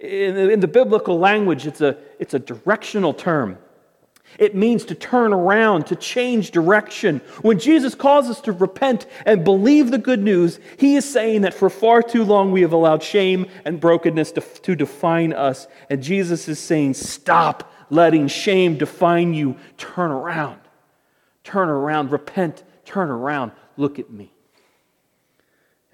In 0.00 0.34
the, 0.34 0.50
in 0.50 0.60
the 0.60 0.68
biblical 0.68 1.18
language, 1.18 1.66
it's 1.66 1.80
a, 1.80 1.96
it's 2.18 2.34
a 2.34 2.38
directional 2.38 3.14
term. 3.14 3.58
It 4.38 4.54
means 4.54 4.84
to 4.86 4.94
turn 4.94 5.32
around, 5.32 5.86
to 5.86 5.96
change 5.96 6.50
direction. 6.50 7.20
When 7.42 7.58
Jesus 7.58 7.94
calls 7.94 8.28
us 8.28 8.40
to 8.42 8.52
repent 8.52 9.06
and 9.26 9.44
believe 9.44 9.90
the 9.90 9.98
good 9.98 10.22
news, 10.22 10.58
he 10.78 10.96
is 10.96 11.10
saying 11.10 11.42
that 11.42 11.54
for 11.54 11.70
far 11.70 12.02
too 12.02 12.24
long 12.24 12.52
we 12.52 12.62
have 12.62 12.72
allowed 12.72 13.02
shame 13.02 13.46
and 13.64 13.80
brokenness 13.80 14.32
to, 14.32 14.40
to 14.40 14.74
define 14.74 15.32
us. 15.32 15.66
And 15.88 16.02
Jesus 16.02 16.48
is 16.48 16.58
saying, 16.58 16.94
stop 16.94 17.72
letting 17.90 18.28
shame 18.28 18.76
define 18.76 19.34
you. 19.34 19.56
Turn 19.78 20.10
around. 20.10 20.60
Turn 21.44 21.68
around. 21.68 22.10
Repent. 22.10 22.64
Turn 22.84 23.10
around. 23.10 23.52
Look 23.76 23.98
at 23.98 24.10
me. 24.10 24.32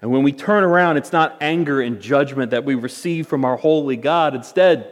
And 0.01 0.09
when 0.09 0.23
we 0.23 0.31
turn 0.31 0.63
around, 0.63 0.97
it's 0.97 1.11
not 1.11 1.37
anger 1.41 1.79
and 1.79 2.01
judgment 2.01 2.51
that 2.51 2.65
we 2.65 2.73
receive 2.73 3.27
from 3.27 3.45
our 3.45 3.55
holy 3.55 3.97
God. 3.97 4.33
Instead, 4.33 4.91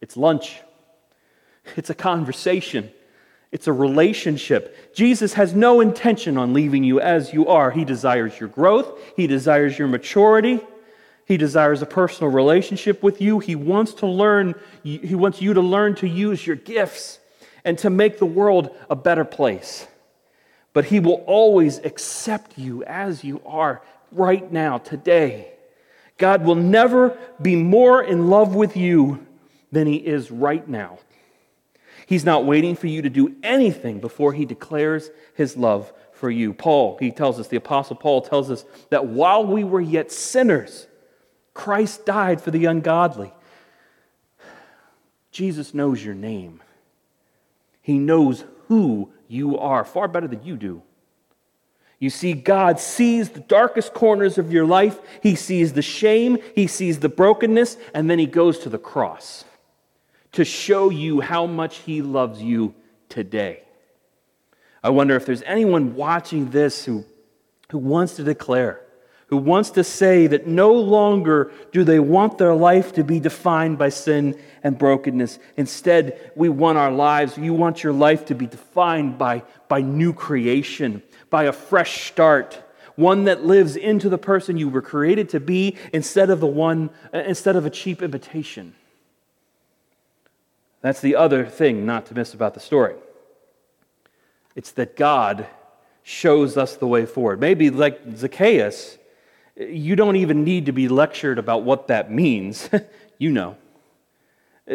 it's 0.00 0.16
lunch. 0.16 0.60
It's 1.76 1.90
a 1.90 1.94
conversation. 1.94 2.90
It's 3.50 3.66
a 3.66 3.72
relationship. 3.72 4.94
Jesus 4.94 5.34
has 5.34 5.54
no 5.54 5.80
intention 5.80 6.38
on 6.38 6.54
leaving 6.54 6.84
you 6.84 7.00
as 7.00 7.32
you 7.32 7.46
are. 7.48 7.70
He 7.70 7.84
desires 7.84 8.38
your 8.40 8.48
growth, 8.48 8.98
He 9.16 9.26
desires 9.26 9.78
your 9.78 9.88
maturity. 9.88 10.60
He 11.24 11.36
desires 11.36 11.80
a 11.80 11.86
personal 11.86 12.32
relationship 12.32 13.02
with 13.02 13.20
you. 13.20 13.38
He 13.38 13.54
wants 13.54 13.94
to 13.94 14.06
learn, 14.06 14.54
he 14.82 15.14
wants 15.14 15.40
you 15.40 15.54
to 15.54 15.60
learn 15.60 15.94
to 15.96 16.08
use 16.08 16.44
your 16.46 16.56
gifts 16.56 17.20
and 17.64 17.78
to 17.78 17.90
make 17.90 18.18
the 18.18 18.26
world 18.26 18.76
a 18.90 18.96
better 18.96 19.24
place. 19.24 19.86
But 20.72 20.86
he 20.86 21.00
will 21.00 21.22
always 21.26 21.78
accept 21.78 22.58
you 22.58 22.82
as 22.84 23.22
you 23.22 23.40
are 23.46 23.82
right 24.10 24.50
now, 24.50 24.78
today. 24.78 25.52
God 26.18 26.44
will 26.44 26.56
never 26.56 27.16
be 27.40 27.56
more 27.56 28.02
in 28.02 28.28
love 28.28 28.54
with 28.54 28.76
you 28.76 29.24
than 29.70 29.86
he 29.86 29.96
is 29.96 30.30
right 30.30 30.66
now. 30.68 30.98
He's 32.12 32.26
not 32.26 32.44
waiting 32.44 32.76
for 32.76 32.88
you 32.88 33.00
to 33.00 33.08
do 33.08 33.34
anything 33.42 33.98
before 33.98 34.34
he 34.34 34.44
declares 34.44 35.08
his 35.32 35.56
love 35.56 35.90
for 36.12 36.30
you. 36.30 36.52
Paul, 36.52 36.98
he 37.00 37.10
tells 37.10 37.40
us, 37.40 37.48
the 37.48 37.56
Apostle 37.56 37.96
Paul 37.96 38.20
tells 38.20 38.50
us 38.50 38.66
that 38.90 39.06
while 39.06 39.46
we 39.46 39.64
were 39.64 39.80
yet 39.80 40.12
sinners, 40.12 40.88
Christ 41.54 42.04
died 42.04 42.42
for 42.42 42.50
the 42.50 42.66
ungodly. 42.66 43.32
Jesus 45.30 45.72
knows 45.72 46.04
your 46.04 46.14
name. 46.14 46.60
He 47.80 47.98
knows 47.98 48.44
who 48.68 49.10
you 49.26 49.56
are 49.56 49.82
far 49.82 50.06
better 50.06 50.28
than 50.28 50.42
you 50.44 50.58
do. 50.58 50.82
You 51.98 52.10
see, 52.10 52.34
God 52.34 52.78
sees 52.78 53.30
the 53.30 53.40
darkest 53.40 53.94
corners 53.94 54.36
of 54.36 54.52
your 54.52 54.66
life. 54.66 55.00
He 55.22 55.34
sees 55.34 55.72
the 55.72 55.80
shame, 55.80 56.36
He 56.54 56.66
sees 56.66 56.98
the 56.98 57.08
brokenness, 57.08 57.78
and 57.94 58.10
then 58.10 58.18
He 58.18 58.26
goes 58.26 58.58
to 58.58 58.68
the 58.68 58.76
cross 58.76 59.46
to 60.32 60.44
show 60.44 60.90
you 60.90 61.20
how 61.20 61.46
much 61.46 61.78
He 61.78 62.02
loves 62.02 62.42
you 62.42 62.74
today. 63.08 63.62
I 64.82 64.90
wonder 64.90 65.14
if 65.14 65.26
there's 65.26 65.42
anyone 65.42 65.94
watching 65.94 66.50
this 66.50 66.84
who, 66.84 67.04
who 67.70 67.78
wants 67.78 68.16
to 68.16 68.24
declare, 68.24 68.80
who 69.28 69.36
wants 69.36 69.70
to 69.70 69.84
say 69.84 70.26
that 70.26 70.46
no 70.46 70.72
longer 70.72 71.52
do 71.70 71.84
they 71.84 72.00
want 72.00 72.38
their 72.38 72.54
life 72.54 72.92
to 72.94 73.04
be 73.04 73.20
defined 73.20 73.78
by 73.78 73.88
sin 73.88 74.38
and 74.62 74.76
brokenness. 74.76 75.38
Instead, 75.56 76.32
we 76.34 76.48
want 76.48 76.78
our 76.78 76.90
lives, 76.90 77.38
you 77.38 77.54
want 77.54 77.82
your 77.82 77.92
life 77.92 78.26
to 78.26 78.34
be 78.34 78.46
defined 78.46 79.18
by, 79.18 79.42
by 79.68 79.80
new 79.80 80.12
creation 80.12 81.02
by 81.32 81.44
a 81.44 81.52
fresh 81.52 82.10
start, 82.10 82.62
one 82.94 83.24
that 83.24 83.42
lives 83.42 83.74
into 83.74 84.10
the 84.10 84.18
person 84.18 84.58
you 84.58 84.68
were 84.68 84.82
created 84.82 85.30
to 85.30 85.40
be 85.40 85.78
instead 85.94 86.28
of 86.28 86.40
the 86.40 86.46
one 86.46 86.90
instead 87.12 87.56
of 87.56 87.64
a 87.64 87.70
cheap 87.70 88.02
imitation. 88.02 88.74
That's 90.82 91.00
the 91.00 91.16
other 91.16 91.46
thing 91.46 91.86
not 91.86 92.06
to 92.06 92.14
miss 92.14 92.34
about 92.34 92.54
the 92.54 92.60
story. 92.60 92.94
It's 94.54 94.72
that 94.72 94.96
God 94.96 95.46
shows 96.02 96.56
us 96.56 96.76
the 96.76 96.86
way 96.86 97.06
forward. 97.06 97.40
Maybe 97.40 97.70
like 97.70 98.00
Zacchaeus, 98.16 98.98
you 99.56 99.96
don't 99.96 100.16
even 100.16 100.44
need 100.44 100.66
to 100.66 100.72
be 100.72 100.88
lectured 100.88 101.38
about 101.38 101.62
what 101.62 101.88
that 101.88 102.10
means. 102.10 102.68
you 103.18 103.30
know. 103.30 103.56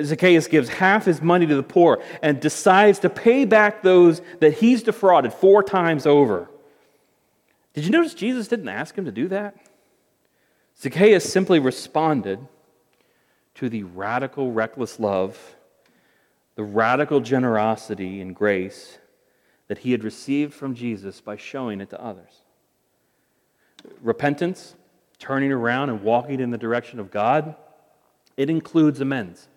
Zacchaeus 0.01 0.47
gives 0.47 0.69
half 0.69 1.05
his 1.05 1.21
money 1.21 1.45
to 1.45 1.55
the 1.55 1.63
poor 1.63 2.03
and 2.21 2.39
decides 2.39 2.99
to 2.99 3.09
pay 3.09 3.45
back 3.45 3.83
those 3.83 4.21
that 4.39 4.55
he's 4.55 4.83
defrauded 4.83 5.33
four 5.33 5.63
times 5.63 6.05
over. 6.05 6.49
Did 7.73 7.85
you 7.85 7.91
notice 7.91 8.13
Jesus 8.13 8.47
didn't 8.47 8.69
ask 8.69 8.97
him 8.97 9.05
to 9.05 9.11
do 9.11 9.27
that? 9.29 9.55
Zacchaeus 10.81 11.31
simply 11.31 11.59
responded 11.59 12.39
to 13.55 13.69
the 13.69 13.83
radical, 13.83 14.51
reckless 14.51 14.99
love, 14.99 15.55
the 16.57 16.63
radical 16.63 17.19
generosity 17.19 18.19
and 18.19 18.35
grace 18.35 18.97
that 19.67 19.77
he 19.77 19.91
had 19.91 20.03
received 20.03 20.55
from 20.55 20.73
Jesus 20.73 21.21
by 21.21 21.37
showing 21.37 21.79
it 21.79 21.91
to 21.91 22.03
others. 22.03 22.41
Repentance, 24.01 24.75
turning 25.19 25.51
around 25.51 25.91
and 25.91 26.01
walking 26.01 26.39
in 26.39 26.49
the 26.49 26.57
direction 26.57 26.99
of 26.99 27.11
God, 27.11 27.55
it 28.37 28.49
includes 28.49 28.99
amends. 28.99 29.47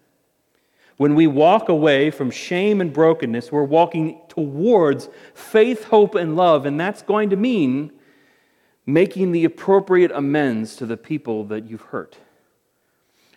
When 0.98 1.14
we 1.14 1.26
walk 1.26 1.70
away 1.70 2.10
from 2.10 2.30
shame 2.30 2.82
and 2.82 2.92
brokenness, 2.92 3.50
we're 3.50 3.64
walking 3.64 4.20
towards 4.28 5.08
faith, 5.32 5.84
hope, 5.84 6.14
and 6.14 6.36
love, 6.36 6.66
and 6.66 6.78
that's 6.78 7.00
going 7.00 7.30
to 7.30 7.36
mean 7.36 7.92
making 8.84 9.32
the 9.32 9.46
appropriate 9.46 10.12
amends 10.12 10.76
to 10.76 10.84
the 10.84 10.98
people 10.98 11.44
that 11.44 11.66
you've 11.66 11.80
hurt. 11.80 12.18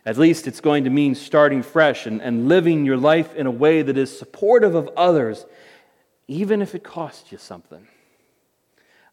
At 0.06 0.18
least 0.18 0.46
it's 0.46 0.60
going 0.60 0.84
to 0.84 0.90
mean 0.90 1.14
starting 1.14 1.62
fresh 1.62 2.06
and, 2.06 2.20
and 2.20 2.48
living 2.48 2.84
your 2.84 2.96
life 2.96 3.34
in 3.34 3.46
a 3.46 3.50
way 3.50 3.82
that 3.82 3.96
is 3.96 4.16
supportive 4.16 4.74
of 4.74 4.88
others, 4.96 5.46
even 6.28 6.60
if 6.60 6.74
it 6.74 6.84
costs 6.84 7.32
you 7.32 7.38
something. 7.38 7.86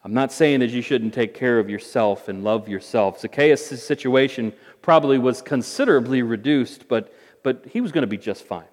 I'm 0.04 0.14
not 0.14 0.32
saying 0.32 0.62
that 0.62 0.72
you 0.72 0.82
shouldn't 0.82 1.14
take 1.14 1.34
care 1.34 1.60
of 1.60 1.70
yourself 1.70 2.28
and 2.28 2.44
love 2.44 2.68
yourself. 2.68 3.20
Zacchaeus' 3.22 3.84
situation 3.84 4.52
probably 4.82 5.18
was 5.18 5.42
considerably 5.42 6.24
reduced, 6.24 6.88
but 6.88 7.14
but 7.44 7.66
he 7.72 7.82
was 7.82 7.92
going 7.92 8.04
to 8.04 8.08
be 8.08 8.18
just 8.18 8.44
fine. 8.44 8.66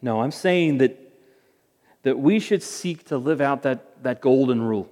No, 0.00 0.20
I'm 0.20 0.30
saying 0.30 0.78
that, 0.78 0.98
that 2.02 2.18
we 2.18 2.40
should 2.40 2.62
seek 2.62 3.04
to 3.06 3.18
live 3.18 3.40
out 3.40 3.62
that, 3.62 4.02
that 4.02 4.20
golden 4.20 4.62
rule. 4.62 4.90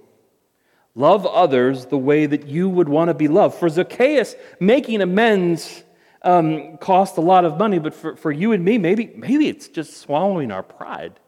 Love 0.95 1.25
others 1.25 1.85
the 1.85 1.97
way 1.97 2.25
that 2.25 2.47
you 2.47 2.69
would 2.69 2.89
want 2.89 3.09
to 3.09 3.13
be 3.13 3.27
loved. 3.27 3.57
For 3.57 3.69
Zacchaeus, 3.69 4.35
making 4.59 5.01
amends 5.01 5.83
um, 6.23 6.77
cost 6.77 7.17
a 7.17 7.21
lot 7.21 7.45
of 7.45 7.57
money, 7.57 7.79
but 7.79 7.93
for, 7.93 8.15
for 8.15 8.31
you 8.31 8.51
and 8.51 8.63
me, 8.63 8.77
maybe, 8.77 9.11
maybe 9.15 9.47
it's 9.47 9.67
just 9.67 9.97
swallowing 9.97 10.51
our 10.51 10.63
pride. 10.63 11.19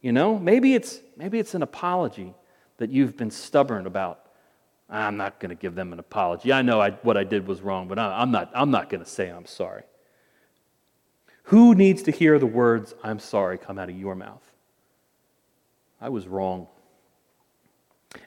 You 0.00 0.12
know, 0.12 0.38
maybe 0.38 0.74
it's, 0.74 1.00
maybe 1.16 1.38
it's 1.38 1.54
an 1.54 1.62
apology 1.62 2.34
that 2.76 2.90
you've 2.90 3.16
been 3.16 3.30
stubborn 3.30 3.86
about. 3.86 4.20
I'm 4.90 5.16
not 5.16 5.40
going 5.40 5.50
to 5.50 5.54
give 5.54 5.74
them 5.74 5.92
an 5.92 5.98
apology. 5.98 6.52
I 6.52 6.62
know 6.62 6.80
I, 6.80 6.90
what 6.90 7.16
I 7.16 7.24
did 7.24 7.46
was 7.46 7.60
wrong, 7.60 7.88
but 7.88 7.98
I, 7.98 8.20
I'm 8.20 8.30
not, 8.30 8.50
I'm 8.54 8.70
not 8.70 8.88
going 8.88 9.02
to 9.02 9.08
say 9.08 9.28
I'm 9.28 9.46
sorry. 9.46 9.82
Who 11.44 11.74
needs 11.74 12.02
to 12.02 12.10
hear 12.10 12.38
the 12.38 12.46
words, 12.46 12.94
I'm 13.02 13.18
sorry, 13.18 13.58
come 13.58 13.78
out 13.78 13.88
of 13.88 13.98
your 13.98 14.14
mouth? 14.14 14.42
I 16.00 16.10
was 16.10 16.28
wrong. 16.28 16.68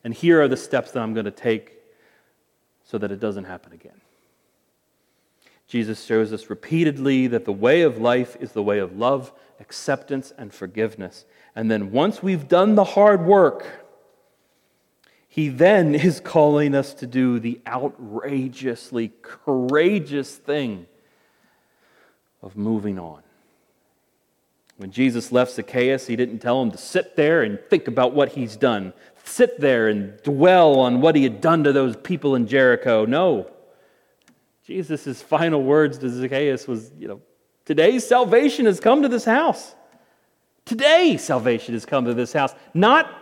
And 0.04 0.14
here 0.14 0.42
are 0.42 0.48
the 0.48 0.58
steps 0.58 0.92
that 0.92 1.02
I'm 1.02 1.14
going 1.14 1.26
to 1.26 1.32
take 1.32 1.78
so 2.84 2.98
that 2.98 3.12
it 3.12 3.20
doesn't 3.20 3.46
happen 3.46 3.74
again. 3.74 4.02
Jesus 5.72 6.04
shows 6.04 6.34
us 6.34 6.50
repeatedly 6.50 7.28
that 7.28 7.46
the 7.46 7.54
way 7.54 7.84
of 7.84 7.98
life 7.98 8.36
is 8.42 8.52
the 8.52 8.62
way 8.62 8.80
of 8.80 8.98
love, 8.98 9.32
acceptance, 9.58 10.34
and 10.38 10.54
forgiveness. 10.54 11.24
And 11.56 11.72
then 11.72 11.94
once 11.94 12.22
we've 12.22 12.50
done 12.50 12.76
the 12.76 12.84
hard 12.84 13.26
work, 13.26 13.66
he 15.30 15.48
then 15.48 15.96
is 16.10 16.20
calling 16.20 16.76
us 16.76 16.94
to 16.96 17.08
do 17.08 17.40
the 17.40 17.62
outrageously 17.66 19.14
courageous 19.22 20.36
thing 20.36 20.88
of 22.42 22.58
moving 22.58 23.00
on. 23.00 23.24
When 24.76 24.92
Jesus 24.92 25.32
left 25.32 25.54
Zacchaeus, 25.54 26.08
he 26.08 26.18
didn't 26.18 26.40
tell 26.40 26.62
him 26.62 26.72
to 26.72 26.78
sit 26.78 27.16
there 27.16 27.44
and 27.44 27.58
think 27.70 27.88
about 27.88 28.12
what 28.14 28.34
he's 28.34 28.58
done, 28.58 28.92
sit 29.24 29.62
there 29.62 29.88
and 29.88 30.22
dwell 30.24 30.82
on 30.82 31.00
what 31.00 31.16
he 31.16 31.24
had 31.24 31.40
done 31.40 31.64
to 31.64 31.72
those 31.72 31.96
people 31.96 32.36
in 32.36 32.46
Jericho. 32.46 33.06
No. 33.06 33.50
Jesus' 34.72 35.22
final 35.22 35.62
words 35.62 35.98
to 35.98 36.10
Zacchaeus 36.10 36.66
was, 36.66 36.92
you 36.98 37.10
know, 37.10 37.20
today 37.66 38.00
salvation 38.00 38.66
has 38.68 38.80
come 38.80 39.02
to 39.02 39.10
this 39.10 39.26
house. 39.26 39.76
Today 40.64 41.18
salvation 41.18 41.74
has 41.74 41.86
come 41.86 42.06
to 42.06 42.14
this 42.14 42.32
house. 42.32 42.54
Not, 42.74 43.14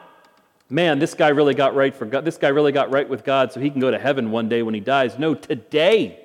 man, 0.70 1.00
this 1.00 1.16
guy 1.16 1.30
really 1.30 1.56
got 1.56 1.74
right 1.74 1.96
for 1.96 2.06
God. 2.06 2.24
This 2.24 2.38
guy 2.38 2.50
really 2.50 2.72
got 2.72 2.92
right 2.92 3.10
with 3.10 3.24
God 3.24 3.52
so 3.52 3.60
he 3.60 3.72
can 3.72 3.80
go 3.80 3.90
to 3.90 3.98
heaven 3.98 4.30
one 4.30 4.48
day 4.48 4.62
when 4.62 4.76
he 4.76 4.80
dies. 4.80 5.18
No, 5.18 5.34
today, 5.34 6.24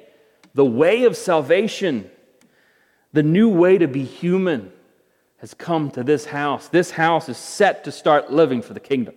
the 0.52 0.64
way 0.64 1.04
of 1.04 1.16
salvation 1.16 2.10
the 3.14 3.22
new 3.22 3.48
way 3.48 3.78
to 3.78 3.86
be 3.86 4.04
human 4.04 4.72
has 5.38 5.54
come 5.54 5.90
to 5.92 6.02
this 6.02 6.26
house. 6.26 6.68
This 6.68 6.90
house 6.90 7.28
is 7.28 7.38
set 7.38 7.84
to 7.84 7.92
start 7.92 8.30
living 8.30 8.60
for 8.60 8.74
the 8.74 8.80
kingdom. 8.80 9.14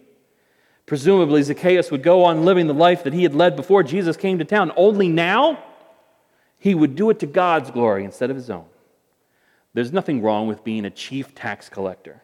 Presumably, 0.85 1.41
Zacchaeus 1.41 1.89
would 1.91 2.03
go 2.03 2.23
on 2.23 2.45
living 2.45 2.67
the 2.67 2.75
life 2.75 3.03
that 3.03 3.13
he 3.13 3.23
had 3.23 3.33
led 3.33 3.55
before 3.55 3.81
Jesus 3.83 4.15
came 4.15 4.37
to 4.37 4.45
town, 4.45 4.71
only 4.77 5.09
now 5.09 5.63
he 6.59 6.75
would 6.75 6.95
do 6.95 7.09
it 7.09 7.19
to 7.19 7.25
God's 7.25 7.71
glory 7.71 8.03
instead 8.03 8.29
of 8.29 8.35
his 8.35 8.49
own. 8.49 8.65
There's 9.73 9.93
nothing 9.93 10.21
wrong 10.21 10.47
with 10.47 10.63
being 10.63 10.85
a 10.85 10.89
chief 10.89 11.35
tax 11.35 11.69
collector. 11.69 12.23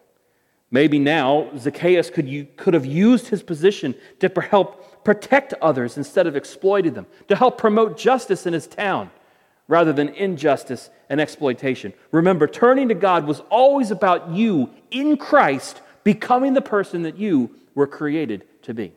Maybe 0.70 0.98
now 0.98 1.50
Zacchaeus 1.56 2.10
could, 2.10 2.56
could 2.56 2.74
have 2.74 2.84
used 2.84 3.28
his 3.28 3.42
position 3.42 3.94
to 4.18 4.28
help 4.40 5.04
protect 5.04 5.54
others 5.62 5.96
instead 5.96 6.26
of 6.26 6.34
exploiting 6.34 6.94
them, 6.94 7.06
to 7.28 7.36
help 7.36 7.58
promote 7.58 7.96
justice 7.96 8.46
in 8.46 8.54
his 8.54 8.66
town 8.66 9.10
rather 9.68 9.92
than 9.92 10.08
injustice 10.10 10.90
and 11.08 11.20
exploitation. 11.20 11.92
Remember, 12.10 12.46
turning 12.46 12.88
to 12.88 12.94
God 12.94 13.26
was 13.26 13.40
always 13.50 13.90
about 13.90 14.30
you 14.30 14.70
in 14.90 15.16
Christ 15.16 15.80
becoming 16.02 16.54
the 16.54 16.60
person 16.60 17.02
that 17.02 17.18
you 17.18 17.50
were 17.74 17.86
created 17.86 18.44
to 18.62 18.74
be. 18.74 18.92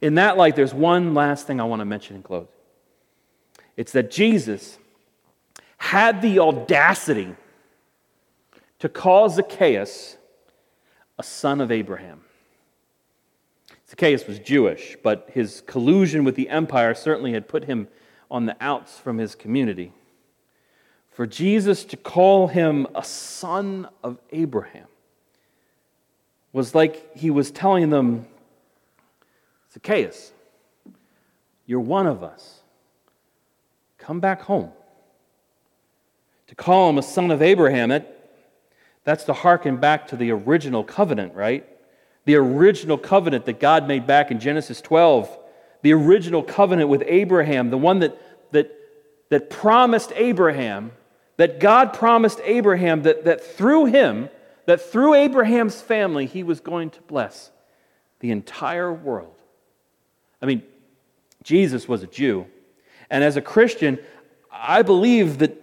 In 0.00 0.16
that 0.16 0.36
light, 0.36 0.56
there's 0.56 0.74
one 0.74 1.14
last 1.14 1.46
thing 1.46 1.60
I 1.60 1.64
want 1.64 1.80
to 1.80 1.84
mention 1.84 2.16
in 2.16 2.22
closing. 2.22 2.48
It's 3.76 3.92
that 3.92 4.10
Jesus 4.10 4.78
had 5.78 6.22
the 6.22 6.38
audacity 6.38 7.34
to 8.78 8.88
call 8.88 9.28
Zacchaeus 9.28 10.16
a 11.18 11.22
son 11.22 11.60
of 11.60 11.70
Abraham. 11.70 12.22
Zacchaeus 13.88 14.26
was 14.26 14.38
Jewish, 14.38 14.96
but 15.02 15.28
his 15.32 15.62
collusion 15.66 16.24
with 16.24 16.34
the 16.34 16.48
empire 16.48 16.94
certainly 16.94 17.32
had 17.32 17.46
put 17.46 17.64
him 17.64 17.88
on 18.30 18.46
the 18.46 18.56
outs 18.60 18.98
from 18.98 19.18
his 19.18 19.34
community. 19.34 19.92
For 21.10 21.26
Jesus 21.26 21.84
to 21.84 21.96
call 21.98 22.48
him 22.48 22.86
a 22.94 23.04
son 23.04 23.86
of 24.02 24.18
Abraham 24.30 24.86
was 26.52 26.74
like 26.74 27.14
he 27.16 27.30
was 27.30 27.50
telling 27.50 27.90
them, 27.90 28.26
Zacchaeus, 29.72 30.32
you're 31.66 31.80
one 31.80 32.06
of 32.06 32.22
us. 32.22 32.61
Come 34.02 34.18
back 34.18 34.42
home. 34.42 34.72
To 36.48 36.56
call 36.56 36.90
him 36.90 36.98
a 36.98 37.02
son 37.02 37.30
of 37.30 37.40
Abraham, 37.40 37.90
that, 37.90 38.40
that's 39.04 39.22
to 39.24 39.32
hearken 39.32 39.76
back 39.76 40.08
to 40.08 40.16
the 40.16 40.32
original 40.32 40.82
covenant, 40.82 41.34
right? 41.34 41.64
The 42.24 42.34
original 42.34 42.98
covenant 42.98 43.46
that 43.46 43.60
God 43.60 43.86
made 43.86 44.04
back 44.04 44.32
in 44.32 44.40
Genesis 44.40 44.80
12. 44.80 45.38
The 45.82 45.92
original 45.92 46.42
covenant 46.42 46.88
with 46.88 47.04
Abraham, 47.06 47.70
the 47.70 47.78
one 47.78 48.00
that, 48.00 48.20
that, 48.50 48.76
that 49.28 49.50
promised 49.50 50.12
Abraham, 50.16 50.90
that 51.36 51.60
God 51.60 51.92
promised 51.92 52.40
Abraham 52.42 53.02
that, 53.02 53.24
that 53.24 53.44
through 53.44 53.84
him, 53.84 54.28
that 54.66 54.80
through 54.80 55.14
Abraham's 55.14 55.80
family, 55.80 56.26
he 56.26 56.42
was 56.42 56.58
going 56.58 56.90
to 56.90 57.00
bless 57.02 57.52
the 58.18 58.32
entire 58.32 58.92
world. 58.92 59.36
I 60.40 60.46
mean, 60.46 60.64
Jesus 61.44 61.86
was 61.86 62.02
a 62.02 62.08
Jew. 62.08 62.46
And 63.12 63.22
as 63.22 63.36
a 63.36 63.42
Christian, 63.42 63.98
I 64.50 64.80
believe 64.80 65.38
that 65.38 65.62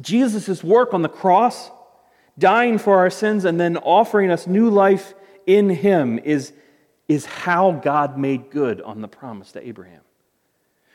Jesus' 0.00 0.62
work 0.62 0.94
on 0.94 1.02
the 1.02 1.08
cross, 1.08 1.68
dying 2.38 2.78
for 2.78 2.98
our 2.98 3.10
sins, 3.10 3.44
and 3.44 3.58
then 3.58 3.76
offering 3.78 4.30
us 4.30 4.46
new 4.46 4.70
life 4.70 5.12
in 5.46 5.68
him 5.68 6.20
is, 6.20 6.52
is 7.08 7.26
how 7.26 7.72
God 7.72 8.16
made 8.16 8.50
good 8.50 8.80
on 8.80 9.00
the 9.00 9.08
promise 9.08 9.50
to 9.52 9.66
Abraham. 9.66 10.02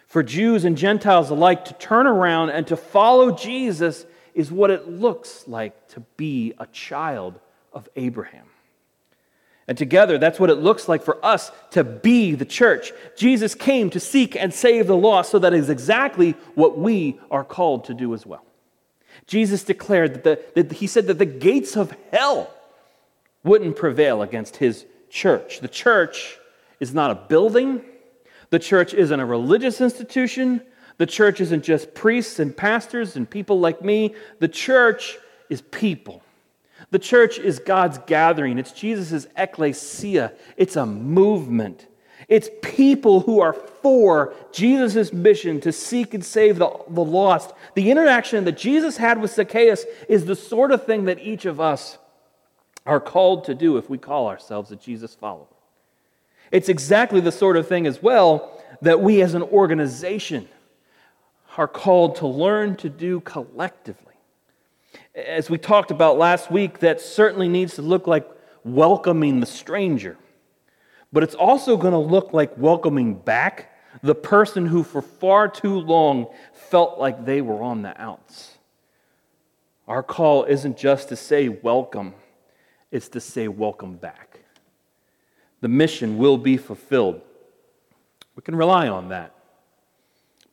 For 0.08 0.24
Jews 0.24 0.64
and 0.64 0.78
Gentiles 0.78 1.30
alike 1.30 1.66
to 1.66 1.74
turn 1.74 2.08
around 2.08 2.52
and 2.52 2.66
to 2.68 2.78
follow 2.78 3.36
Jesus 3.36 4.06
is 4.34 4.50
what 4.50 4.72
it 4.72 4.88
looks 4.88 5.46
like 5.46 5.90
to 5.90 6.00
be 6.16 6.54
a 6.58 6.68
child 6.68 7.38
of 7.74 7.90
Abraham. 7.98 8.48
And 9.72 9.78
together, 9.78 10.18
that's 10.18 10.38
what 10.38 10.50
it 10.50 10.56
looks 10.56 10.90
like 10.90 11.02
for 11.02 11.26
us 11.26 11.50
to 11.70 11.86
be 11.86 12.36
the 12.36 12.44
church. 12.44 12.92
Jesus 13.16 13.56
came 13.56 13.90
to 13.92 14.02
seek 14.02 14.36
and 14.36 14.54
save 14.54 14.88
the 14.88 14.98
lost, 14.98 15.32
so 15.32 15.40
that 15.40 15.54
is 15.54 15.70
exactly 15.70 16.32
what 16.56 16.78
we 16.78 17.22
are 17.32 17.46
called 17.46 17.86
to 17.86 17.94
do 17.94 18.14
as 18.14 18.26
well. 18.26 18.44
Jesus 19.28 19.64
declared 19.64 20.16
that, 20.16 20.24
the, 20.56 20.64
that 20.64 20.74
he 20.74 20.88
said 20.88 21.08
that 21.08 21.20
the 21.20 21.26
gates 21.26 21.78
of 21.78 21.96
hell 22.12 22.54
wouldn't 23.46 23.78
prevail 23.78 24.22
against 24.22 24.58
his 24.58 24.86
church. 25.10 25.62
The 25.62 25.70
church 25.70 26.38
is 26.82 26.94
not 26.94 27.12
a 27.12 27.16
building, 27.16 27.82
the 28.50 28.60
church 28.60 28.94
isn't 28.94 29.22
a 29.22 29.26
religious 29.26 29.80
institution, 29.80 30.60
the 30.98 31.06
church 31.06 31.40
isn't 31.40 31.64
just 31.64 31.94
priests 31.94 32.40
and 32.40 32.58
pastors 32.58 33.16
and 33.16 33.30
people 33.30 33.62
like 33.62 33.82
me. 33.82 34.16
The 34.40 34.50
church 34.50 35.18
is 35.50 35.62
people. 35.62 36.22
The 36.92 37.00
church 37.00 37.40
is 37.40 37.60
God's 37.60 37.98
gathering, 38.06 38.60
it's 38.60 38.74
Jesus' 38.74 39.26
ecclesia, 39.38 40.34
it's 40.58 40.76
a 40.76 40.86
movement. 40.86 41.88
It's 42.28 42.50
people 42.62 43.22
who 43.22 43.42
are 43.42 43.54
for 43.54 44.34
Jesus' 44.54 45.12
mission 45.12 45.60
to 45.62 45.72
seek 45.72 46.14
and 46.14 46.24
save 46.24 46.60
the, 46.60 46.70
the 46.88 47.04
lost. 47.04 47.52
The 47.76 47.92
interaction 47.92 48.46
that 48.46 48.58
Jesus 48.58 48.96
had 48.96 49.20
with 49.22 49.34
Zacchaeus 49.34 49.86
is 50.08 50.26
the 50.26 50.36
sort 50.36 50.72
of 50.72 50.86
thing 50.86 51.06
that 51.06 51.20
each 51.20 51.46
of 51.46 51.60
us 51.60 51.98
are 52.86 53.00
called 53.00 53.46
to 53.46 53.56
do 53.56 53.78
if 53.78 53.90
we 53.90 53.98
call 53.98 54.28
ourselves 54.28 54.72
a 54.72 54.76
Jesus 54.76 55.16
follower. 55.16 55.48
It's 56.52 56.70
exactly 56.70 57.22
the 57.22 57.32
sort 57.32 57.58
of 57.58 57.68
thing 57.68 57.88
as 57.88 58.02
well 58.02 58.64
that 58.82 59.02
we 59.02 59.22
as 59.22 59.34
an 59.34 59.44
organization 59.44 60.48
are 61.58 61.68
called 61.68 62.18
to 62.18 62.28
learn 62.28 62.76
to 62.78 62.90
do 62.90 63.20
collectively. 63.22 64.11
As 65.14 65.50
we 65.50 65.58
talked 65.58 65.92
about 65.92 66.18
last 66.18 66.50
week, 66.50 66.80
that 66.80 67.02
certainly 67.02 67.50
needs 67.50 67.76
to 67.76 67.82
look 67.82 68.08
like 68.08 68.30
welcoming 68.64 69.40
the 69.40 69.46
stranger. 69.46 70.18
But 71.12 71.24
it's 71.24 71.36
also 71.36 71.76
going 71.76 71.94
to 71.94 72.00
look 72.00 72.34
like 72.34 72.58
welcoming 72.58 73.16
back 73.16 73.72
the 74.02 74.16
person 74.16 74.66
who 74.66 74.84
for 74.84 75.02
far 75.02 75.50
too 75.50 75.80
long 75.80 76.28
felt 76.54 76.98
like 76.98 77.26
they 77.26 77.42
were 77.42 77.62
on 77.62 77.82
the 77.82 78.00
outs. 78.02 78.58
Our 79.88 80.04
call 80.04 80.46
isn't 80.46 80.78
just 80.78 81.10
to 81.10 81.18
say 81.18 81.50
welcome, 81.50 82.14
it's 82.92 83.10
to 83.10 83.20
say 83.20 83.50
welcome 83.50 83.96
back. 83.96 84.40
The 85.60 85.68
mission 85.68 86.18
will 86.18 86.38
be 86.38 86.56
fulfilled. 86.56 87.22
We 88.36 88.42
can 88.42 88.56
rely 88.56 88.88
on 88.88 89.10
that. 89.10 89.36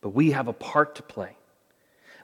But 0.01 0.09
we 0.09 0.31
have 0.31 0.47
a 0.47 0.53
part 0.53 0.95
to 0.95 1.03
play. 1.03 1.37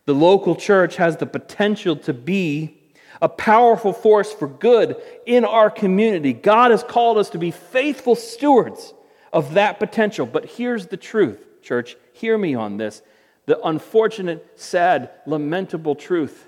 The 0.06 0.14
local 0.14 0.56
church 0.56 0.98
has 0.98 1.18
the 1.18 1.26
potential 1.26 1.96
to 1.98 2.14
be 2.14 2.78
a 3.22 3.30
powerful 3.30 3.94
force 3.94 4.32
for 4.32 4.48
good 4.48 4.98
in 5.26 5.46
our 5.46 5.70
community. 5.70 6.34
God 6.34 6.72
has 6.72 6.84
called 6.84 7.18
us 7.18 7.30
to 7.32 7.38
be 7.38 7.52
faithful 7.52 8.16
stewards 8.16 8.94
of 9.34 9.54
that 9.56 9.80
potential. 9.80 10.26
But 10.26 10.46
here's 10.46 10.88
the 10.88 10.98
truth, 10.98 11.62
church. 11.62 11.98
Hear 12.14 12.38
me 12.38 12.56
on 12.56 12.78
this. 12.78 13.02
The 13.48 13.60
unfortunate, 13.62 14.60
sad, 14.60 15.12
lamentable 15.26 15.96
truth 15.96 16.48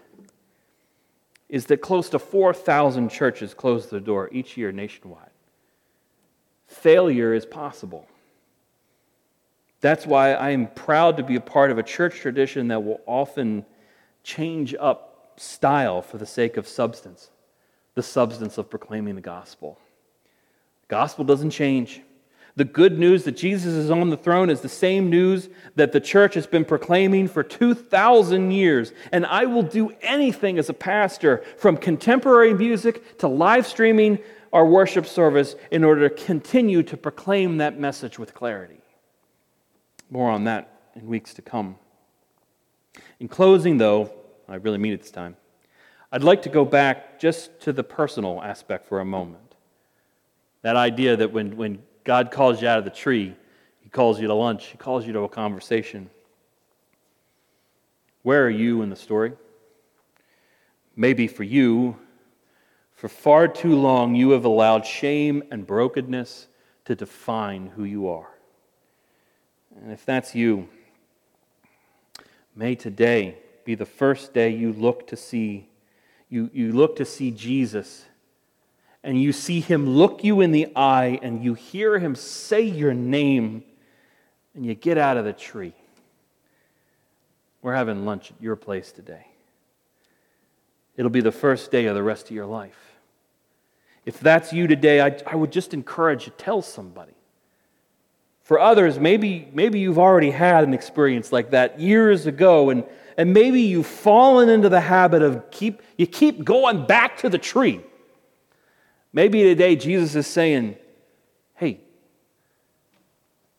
is 1.50 1.68
that 1.68 1.78
close 1.78 2.10
to 2.10 2.20
4,000 2.20 3.10
churches 3.10 3.54
close 3.54 3.90
their 3.90 4.00
door 4.00 4.30
each 4.32 4.58
year 4.58 4.72
nationwide. 4.72 5.30
Failure 6.68 7.34
is 7.34 7.46
possible. 7.46 8.08
That's 9.82 10.06
why 10.06 10.34
I 10.34 10.52
am 10.52 10.68
proud 10.68 11.18
to 11.18 11.24
be 11.24 11.36
a 11.36 11.42
part 11.42 11.72
of 11.72 11.78
a 11.78 11.84
church 11.84 12.20
tradition 12.20 12.70
that 12.70 12.84
will 12.84 13.02
often 13.06 13.66
change 14.24 14.76
up 14.80 15.34
style 15.38 16.02
for 16.02 16.18
the 16.18 16.26
sake 16.26 16.58
of 16.58 16.68
substance, 16.68 17.30
the 17.96 18.04
substance 18.04 18.58
of 18.58 18.70
proclaiming 18.70 19.16
the 19.16 19.22
gospel. 19.22 19.80
The 20.88 20.96
gospel 20.96 21.26
doesn't 21.26 21.52
change. 21.52 22.02
The 22.56 22.66
good 22.66 22.98
news 22.98 23.24
that 23.26 23.34
Jesus 23.34 23.74
is 23.74 23.92
on 23.92 24.10
the 24.10 24.18
throne 24.18 24.50
is 24.50 24.62
the 24.62 24.70
same 24.70 25.12
news 25.12 25.48
that 25.76 25.92
the 25.92 26.00
church 26.00 26.34
has 26.34 26.48
been 26.48 26.66
proclaiming 26.66 27.28
for 27.28 27.44
2,000 27.44 28.50
years. 28.50 28.94
And 29.12 29.28
I 29.28 29.46
will 29.46 29.62
do 29.62 29.92
anything 30.02 30.58
as 30.58 30.68
a 30.68 30.74
pastor, 30.74 31.44
from 31.58 31.78
contemporary 31.78 32.56
music 32.56 33.20
to 33.20 33.28
live 33.28 33.68
streaming 33.68 34.18
our 34.52 34.66
worship 34.66 35.06
service, 35.06 35.56
in 35.70 35.84
order 35.84 36.10
to 36.10 36.24
continue 36.26 36.82
to 36.82 36.98
proclaim 36.98 37.58
that 37.58 37.80
message 37.80 38.18
with 38.18 38.34
clarity. 38.34 38.80
More 40.10 40.30
on 40.30 40.46
that 40.46 40.92
in 40.96 41.08
weeks 41.08 41.34
to 41.36 41.42
come. 41.42 41.78
In 43.20 43.28
closing, 43.28 43.78
though, 43.78 44.12
I 44.48 44.56
really 44.56 44.78
mean 44.78 44.94
it 44.94 45.02
this 45.02 45.12
time, 45.12 45.36
I'd 46.12 46.24
like 46.24 46.42
to 46.44 46.50
go 46.50 46.64
back 46.64 47.20
just 47.20 47.60
to 47.62 47.74
the 47.74 47.84
personal 47.84 48.42
aspect 48.42 48.88
for 48.88 49.00
a 49.00 49.06
moment. 49.06 49.56
That 50.62 50.76
idea 50.76 51.18
that 51.18 51.32
when, 51.32 51.58
when 51.58 51.84
God 52.04 52.32
calls 52.32 52.62
you 52.62 52.68
out 52.68 52.80
of 52.80 52.86
the 52.86 52.90
tree, 52.90 53.36
He 53.82 53.90
calls 53.90 54.20
you 54.20 54.28
to 54.28 54.34
lunch, 54.34 54.68
He 54.68 54.78
calls 54.78 55.06
you 55.06 55.14
to 55.14 55.22
a 55.22 55.30
conversation. 55.30 56.10
Where 58.24 58.46
are 58.46 58.50
you 58.50 58.82
in 58.82 58.90
the 58.90 58.96
story? 58.96 59.34
Maybe 60.96 61.28
for 61.28 61.44
you, 61.44 61.98
for 62.96 63.10
far 63.10 63.48
too 63.48 63.76
long, 63.76 64.16
you 64.16 64.32
have 64.32 64.46
allowed 64.46 64.86
shame 64.86 65.44
and 65.52 65.68
brokenness 65.68 66.48
to 66.86 66.96
define 66.96 67.68
who 67.68 67.84
you 67.84 68.08
are. 68.08 68.37
And 69.82 69.92
if 69.92 70.06
that's 70.06 70.34
you, 70.36 70.68
may 72.56 72.76
today 72.76 73.38
be 73.64 73.76
the 73.76 73.86
first 73.86 74.34
day 74.34 74.50
you 74.50 74.74
look 74.74 75.08
to 75.08 75.16
see 75.16 75.68
you, 76.30 76.50
you 76.54 76.74
look 76.74 76.98
to 76.98 77.06
see 77.06 77.32
Jesus 77.32 78.06
and 79.04 79.22
you 79.22 79.32
see 79.32 79.62
him 79.62 79.88
look 79.88 80.24
you 80.24 80.42
in 80.42 80.52
the 80.52 80.68
eye 80.76 81.20
and 81.22 81.44
you 81.44 81.54
hear 81.54 82.00
him 82.00 82.16
say 82.16 82.62
your 82.62 82.94
name 82.94 83.64
and 84.54 84.66
you 84.66 84.76
get 84.76 84.98
out 84.98 85.18
of 85.18 85.24
the 85.24 85.34
tree. 85.34 85.74
We're 87.62 87.76
having 87.76 88.06
lunch 88.06 88.32
at 88.32 88.42
your 88.42 88.56
place 88.56 88.92
today. 88.92 89.28
It'll 90.98 91.12
be 91.12 91.22
the 91.22 91.32
first 91.32 91.72
day 91.72 91.86
of 91.86 91.96
the 91.96 92.04
rest 92.04 92.26
of 92.26 92.32
your 92.32 92.46
life. 92.46 92.96
If 94.06 94.20
that's 94.20 94.52
you 94.52 94.68
today, 94.68 95.02
I, 95.02 95.18
I 95.28 95.36
would 95.36 95.52
just 95.52 95.74
encourage 95.74 96.26
you 96.26 96.34
tell 96.38 96.62
somebody. 96.62 97.17
For 98.48 98.62
others, 98.62 98.98
maybe, 98.98 99.50
maybe 99.52 99.78
you've 99.78 100.00
already 100.00 100.32
had 100.32 100.64
an 100.64 100.74
experience 100.74 101.34
like 101.34 101.50
that 101.50 101.82
years 101.82 102.28
ago, 102.28 102.70
and, 102.70 102.86
and 103.18 103.34
maybe 103.34 103.60
you've 103.60 103.86
fallen 103.86 104.48
into 104.48 104.70
the 104.70 104.80
habit 104.80 105.22
of 105.22 105.52
keep, 105.52 105.82
you 105.98 106.08
keep 106.08 106.46
going 106.46 106.86
back 106.86 107.18
to 107.18 107.30
the 107.30 107.38
tree. 107.38 107.82
Maybe 109.12 109.44
today 109.44 109.76
Jesus 109.76 110.16
is 110.16 110.28
saying, 110.28 110.78
hey, 111.56 111.82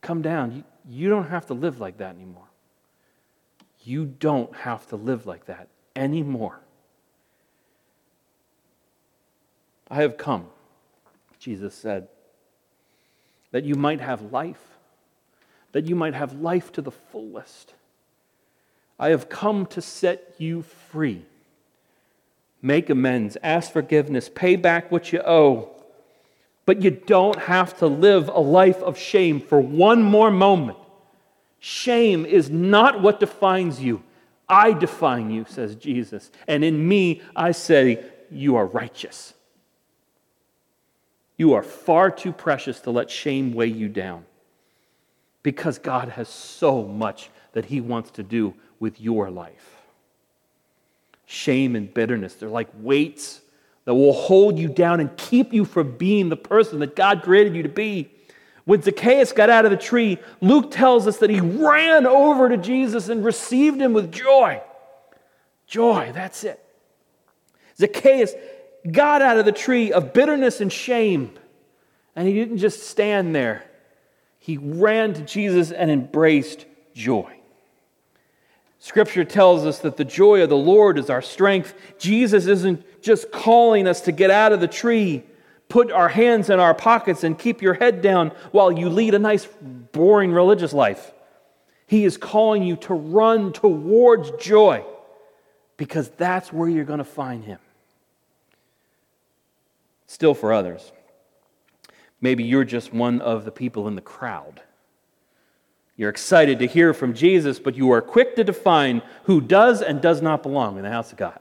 come 0.01 0.23
down. 0.23 0.55
You, 0.55 0.63
you 0.89 1.09
don't 1.09 1.27
have 1.27 1.45
to 1.45 1.53
live 1.53 1.79
like 1.79 1.97
that 1.97 2.15
anymore. 2.15 2.49
You 3.83 4.05
don't 4.05 4.55
have 4.55 4.87
to 4.87 4.95
live 4.95 5.27
like 5.27 5.45
that 5.45 5.67
anymore. 5.95 6.61
I 9.87 9.97
have 9.97 10.17
come 10.17 10.47
Jesus 11.37 11.75
said, 11.75 12.07
that 13.51 13.63
you 13.63 13.75
might 13.75 14.01
have 14.01 14.33
life, 14.33 14.78
that 15.71 15.85
you 15.85 15.95
might 15.95 16.13
have 16.13 16.41
life 16.41 16.71
to 16.73 16.81
the 16.81 16.91
fullest. 16.91 17.73
I 18.99 19.09
have 19.09 19.29
come 19.29 19.65
to 19.67 19.81
set 19.81 20.35
you 20.37 20.61
free. 20.61 21.25
Make 22.61 22.89
amends, 22.89 23.37
ask 23.41 23.71
forgiveness, 23.71 24.29
pay 24.33 24.55
back 24.55 24.91
what 24.91 25.13
you 25.13 25.21
owe. 25.21 25.69
But 26.65 26.81
you 26.81 26.91
don't 26.91 27.39
have 27.39 27.77
to 27.79 27.87
live 27.87 28.27
a 28.27 28.39
life 28.39 28.81
of 28.83 28.97
shame 28.97 29.39
for 29.39 29.59
one 29.59 30.03
more 30.03 30.29
moment. 30.29 30.77
Shame 31.59 32.25
is 32.25 32.49
not 32.49 33.01
what 33.01 33.19
defines 33.19 33.81
you. 33.81 34.03
I 34.47 34.73
define 34.73 35.29
you, 35.31 35.45
says 35.47 35.75
Jesus. 35.75 36.31
And 36.47 36.63
in 36.63 36.87
me, 36.87 37.21
I 37.35 37.51
say, 37.51 38.03
You 38.29 38.55
are 38.55 38.65
righteous. 38.65 39.33
You 41.37 41.53
are 41.53 41.63
far 41.63 42.11
too 42.11 42.33
precious 42.33 42.81
to 42.81 42.91
let 42.91 43.09
shame 43.09 43.53
weigh 43.53 43.67
you 43.67 43.87
down 43.87 44.25
because 45.43 45.79
God 45.79 46.09
has 46.09 46.27
so 46.27 46.83
much 46.83 47.29
that 47.53 47.65
He 47.65 47.81
wants 47.81 48.11
to 48.11 48.23
do 48.23 48.53
with 48.79 48.99
your 49.01 49.29
life. 49.29 49.75
Shame 51.25 51.75
and 51.75 51.93
bitterness, 51.93 52.35
they're 52.35 52.49
like 52.49 52.69
weights 52.75 53.41
that 53.85 53.93
will 53.93 54.13
hold 54.13 54.59
you 54.59 54.67
down 54.67 54.99
and 54.99 55.15
keep 55.17 55.53
you 55.53 55.65
from 55.65 55.97
being 55.97 56.29
the 56.29 56.37
person 56.37 56.79
that 56.79 56.95
God 56.95 57.23
created 57.23 57.55
you 57.55 57.63
to 57.63 57.69
be. 57.69 58.11
When 58.65 58.81
Zacchaeus 58.81 59.31
got 59.31 59.49
out 59.49 59.65
of 59.65 59.71
the 59.71 59.77
tree, 59.77 60.19
Luke 60.41 60.69
tells 60.69 61.07
us 61.07 61.17
that 61.17 61.29
he 61.29 61.39
ran 61.39 62.05
over 62.05 62.49
to 62.49 62.57
Jesus 62.57 63.09
and 63.09 63.25
received 63.25 63.81
him 63.81 63.93
with 63.93 64.11
joy. 64.11 64.61
Joy, 65.65 66.11
that's 66.13 66.43
it. 66.43 66.63
Zacchaeus 67.77 68.33
got 68.91 69.21
out 69.21 69.37
of 69.37 69.45
the 69.45 69.51
tree 69.51 69.91
of 69.91 70.13
bitterness 70.13 70.61
and 70.61 70.71
shame. 70.71 71.31
And 72.15 72.27
he 72.27 72.33
didn't 72.33 72.57
just 72.57 72.87
stand 72.87 73.35
there, 73.35 73.63
he 74.39 74.57
ran 74.57 75.13
to 75.13 75.21
Jesus 75.21 75.71
and 75.71 75.91
embraced 75.91 76.65
joy. 76.93 77.31
Scripture 78.79 79.25
tells 79.25 79.65
us 79.65 79.79
that 79.79 79.97
the 79.97 80.05
joy 80.05 80.41
of 80.41 80.49
the 80.49 80.57
Lord 80.57 80.97
is 80.97 81.09
our 81.09 81.21
strength. 81.21 81.73
Jesus 81.99 82.47
isn't 82.47 83.01
just 83.01 83.31
calling 83.31 83.87
us 83.87 84.01
to 84.01 84.13
get 84.13 84.31
out 84.31 84.53
of 84.53 84.61
the 84.61 84.67
tree, 84.67 85.23
put 85.67 85.91
our 85.91 86.07
hands 86.07 86.49
in 86.49 86.59
our 86.59 86.73
pockets, 86.73 87.25
and 87.25 87.37
keep 87.37 87.61
your 87.61 87.73
head 87.73 88.01
down 88.01 88.29
while 88.51 88.71
you 88.71 88.89
lead 88.89 89.13
a 89.13 89.19
nice, 89.19 89.47
boring 89.91 90.31
religious 90.31 90.71
life. 90.71 91.11
He 91.85 92.05
is 92.05 92.17
calling 92.17 92.63
you 92.63 92.77
to 92.77 92.93
run 92.93 93.51
towards 93.51 94.31
joy 94.43 94.85
because 95.75 96.09
that's 96.11 96.53
where 96.53 96.69
you're 96.69 96.85
going 96.85 96.99
to 96.99 97.03
find 97.03 97.43
Him 97.43 97.59
still 100.09 100.33
for 100.33 100.51
others. 100.51 100.91
Maybe 102.21 102.43
you're 102.43 102.65
just 102.65 102.93
one 102.93 103.21
of 103.21 103.45
the 103.45 103.51
people 103.51 103.87
in 103.87 103.95
the 103.95 104.01
crowd. 104.01 104.61
You're 105.95 106.09
excited 106.09 106.59
to 106.59 106.67
hear 106.67 106.93
from 106.93 107.13
Jesus, 107.13 107.59
but 107.59 107.75
you 107.75 107.91
are 107.91 108.01
quick 108.01 108.35
to 108.35 108.43
define 108.43 109.01
who 109.23 109.41
does 109.41 109.81
and 109.81 110.01
does 110.01 110.21
not 110.21 110.43
belong 110.43 110.77
in 110.77 110.83
the 110.83 110.89
house 110.89 111.11
of 111.11 111.17
God, 111.17 111.39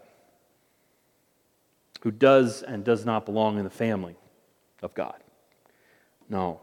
who 2.01 2.11
does 2.11 2.63
and 2.63 2.85
does 2.85 3.05
not 3.05 3.25
belong 3.25 3.59
in 3.59 3.65
the 3.65 3.71
family 3.71 4.17
of 4.83 4.95
God. 4.95 5.17
No. 6.29 6.61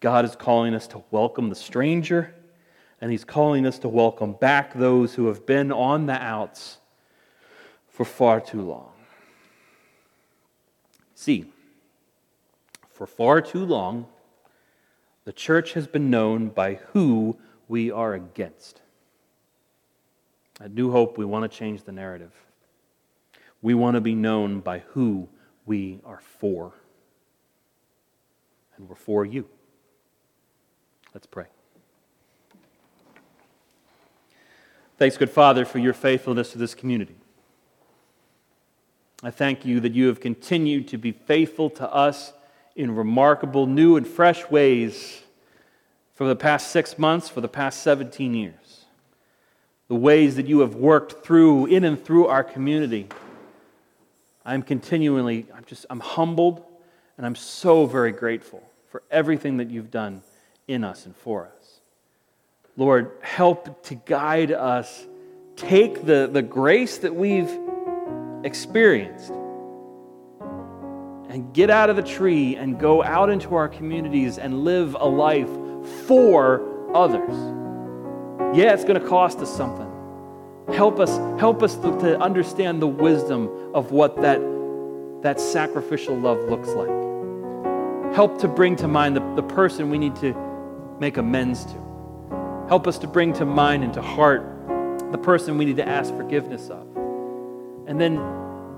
God 0.00 0.24
is 0.24 0.36
calling 0.36 0.74
us 0.74 0.86
to 0.88 1.02
welcome 1.10 1.48
the 1.48 1.54
stranger, 1.54 2.34
and 3.00 3.10
He's 3.10 3.24
calling 3.24 3.66
us 3.66 3.78
to 3.80 3.88
welcome 3.88 4.32
back 4.32 4.74
those 4.74 5.14
who 5.14 5.26
have 5.28 5.46
been 5.46 5.72
on 5.72 6.06
the 6.06 6.20
outs 6.20 6.78
for 7.88 8.04
far 8.04 8.40
too 8.40 8.62
long. 8.62 8.92
See, 11.14 11.46
for 12.96 13.06
far 13.06 13.42
too 13.42 13.62
long, 13.62 14.06
the 15.26 15.32
church 15.32 15.74
has 15.74 15.86
been 15.86 16.08
known 16.08 16.48
by 16.48 16.74
who 16.92 17.36
we 17.68 17.90
are 17.90 18.14
against. 18.14 18.80
At 20.60 20.72
New 20.72 20.90
Hope, 20.90 21.18
we 21.18 21.26
want 21.26 21.50
to 21.50 21.58
change 21.58 21.82
the 21.82 21.92
narrative. 21.92 22.32
We 23.60 23.74
want 23.74 23.96
to 23.96 24.00
be 24.00 24.14
known 24.14 24.60
by 24.60 24.78
who 24.78 25.28
we 25.66 26.00
are 26.06 26.22
for. 26.38 26.72
And 28.78 28.88
we're 28.88 28.94
for 28.94 29.26
you. 29.26 29.46
Let's 31.12 31.26
pray. 31.26 31.46
Thanks, 34.96 35.18
good 35.18 35.30
Father, 35.30 35.66
for 35.66 35.78
your 35.78 35.92
faithfulness 35.92 36.52
to 36.52 36.58
this 36.58 36.74
community. 36.74 37.16
I 39.22 39.30
thank 39.30 39.66
you 39.66 39.80
that 39.80 39.92
you 39.92 40.06
have 40.06 40.20
continued 40.20 40.88
to 40.88 40.96
be 40.96 41.12
faithful 41.12 41.68
to 41.70 41.92
us 41.92 42.32
in 42.76 42.94
remarkable, 42.94 43.66
new, 43.66 43.96
and 43.96 44.06
fresh 44.06 44.48
ways 44.50 45.22
for 46.14 46.28
the 46.28 46.36
past 46.36 46.70
six 46.70 46.98
months, 46.98 47.28
for 47.28 47.40
the 47.40 47.48
past 47.48 47.82
17 47.82 48.34
years. 48.34 48.84
The 49.88 49.94
ways 49.94 50.36
that 50.36 50.46
you 50.46 50.60
have 50.60 50.74
worked 50.74 51.24
through, 51.24 51.66
in 51.66 51.84
and 51.84 52.02
through 52.02 52.26
our 52.26 52.44
community. 52.44 53.08
I'm 54.44 54.62
continually, 54.62 55.46
I'm 55.54 55.64
just, 55.64 55.86
I'm 55.90 56.00
humbled, 56.00 56.64
and 57.16 57.26
I'm 57.26 57.34
so 57.34 57.86
very 57.86 58.12
grateful 58.12 58.62
for 58.90 59.02
everything 59.10 59.56
that 59.56 59.70
you've 59.70 59.90
done 59.90 60.22
in 60.68 60.84
us 60.84 61.06
and 61.06 61.16
for 61.16 61.46
us. 61.46 61.80
Lord, 62.76 63.12
help 63.22 63.82
to 63.84 63.94
guide 63.94 64.52
us. 64.52 65.06
Take 65.56 66.04
the, 66.04 66.28
the 66.30 66.42
grace 66.42 66.98
that 66.98 67.14
we've 67.14 67.50
experienced. 68.44 69.32
And 71.28 71.52
get 71.52 71.70
out 71.70 71.90
of 71.90 71.96
the 71.96 72.02
tree 72.02 72.56
and 72.56 72.78
go 72.78 73.02
out 73.02 73.30
into 73.30 73.54
our 73.54 73.68
communities 73.68 74.38
and 74.38 74.64
live 74.64 74.96
a 74.98 75.06
life 75.06 75.50
for 76.06 76.62
others. 76.94 77.34
Yeah, 78.56 78.72
it's 78.72 78.84
going 78.84 79.00
to 79.00 79.06
cost 79.06 79.38
us 79.38 79.54
something. 79.54 79.90
Help 80.72 80.98
us, 80.98 81.16
help 81.38 81.62
us 81.62 81.76
to, 81.76 81.98
to 82.00 82.18
understand 82.20 82.80
the 82.80 82.86
wisdom 82.86 83.48
of 83.74 83.92
what 83.92 84.16
that, 84.22 84.40
that 85.22 85.40
sacrificial 85.40 86.16
love 86.16 86.38
looks 86.48 86.68
like. 86.68 88.14
Help 88.14 88.38
to 88.40 88.48
bring 88.48 88.76
to 88.76 88.88
mind 88.88 89.16
the, 89.16 89.34
the 89.34 89.42
person 89.42 89.90
we 89.90 89.98
need 89.98 90.16
to 90.16 90.34
make 90.98 91.16
amends 91.16 91.64
to. 91.66 92.66
Help 92.68 92.86
us 92.86 92.98
to 92.98 93.06
bring 93.06 93.32
to 93.34 93.44
mind 93.44 93.84
and 93.84 93.92
to 93.94 94.02
heart 94.02 94.42
the 95.12 95.18
person 95.18 95.58
we 95.58 95.64
need 95.64 95.76
to 95.76 95.86
ask 95.86 96.14
forgiveness 96.14 96.68
of. 96.68 96.86
And 97.86 98.00
then 98.00 98.18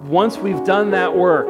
once 0.09 0.37
we've 0.37 0.63
done 0.65 0.91
that 0.91 1.17
work, 1.17 1.49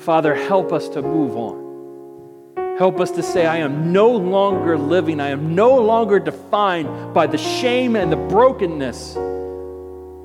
Father, 0.00 0.34
help 0.34 0.72
us 0.72 0.88
to 0.90 1.02
move 1.02 1.36
on. 1.36 2.76
Help 2.78 3.00
us 3.00 3.10
to 3.12 3.22
say, 3.22 3.44
I 3.44 3.58
am 3.58 3.92
no 3.92 4.10
longer 4.10 4.78
living, 4.78 5.20
I 5.20 5.28
am 5.28 5.54
no 5.54 5.76
longer 5.76 6.18
defined 6.18 7.12
by 7.12 7.26
the 7.26 7.36
shame 7.36 7.96
and 7.96 8.10
the 8.10 8.16
brokenness 8.16 9.14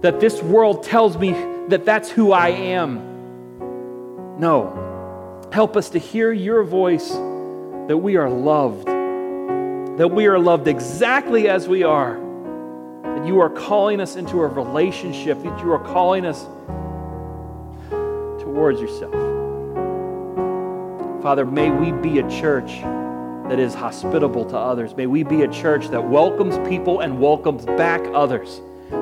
that 0.01 0.19
this 0.19 0.41
world 0.41 0.83
tells 0.83 1.17
me 1.17 1.31
that 1.67 1.83
that's 1.83 2.09
who 2.09 2.31
I 2.31 2.49
am. 2.49 4.39
No. 4.39 5.49
Help 5.51 5.75
us 5.75 5.89
to 5.89 5.99
hear 5.99 6.31
your 6.31 6.63
voice 6.63 7.09
that 7.09 7.97
we 8.01 8.15
are 8.15 8.29
loved, 8.29 8.87
that 8.87 10.07
we 10.07 10.27
are 10.27 10.39
loved 10.39 10.67
exactly 10.67 11.49
as 11.49 11.67
we 11.67 11.83
are 11.83 12.23
that 13.15 13.25
you 13.25 13.39
are 13.39 13.49
calling 13.49 14.01
us 14.01 14.17
into 14.17 14.41
a 14.41 14.47
relationship, 14.47 15.41
that 15.43 15.59
you 15.61 15.71
are 15.71 15.79
calling 15.79 16.25
us 16.25 16.43
towards 18.41 18.81
yourself. 18.81 19.24
Father, 21.25 21.43
may 21.43 21.71
we 21.71 21.91
be 21.91 22.19
a 22.19 22.29
church 22.29 22.81
that 23.49 23.57
is 23.57 23.73
hospitable 23.73 24.45
to 24.45 24.55
others. 24.55 24.95
May 24.95 25.07
we 25.07 25.23
be 25.23 25.41
a 25.41 25.47
church 25.47 25.87
that 25.87 26.07
welcomes 26.07 26.55
people 26.69 26.99
and 26.99 27.19
welcomes 27.19 27.65
back 27.65 27.99
others. 28.13 28.61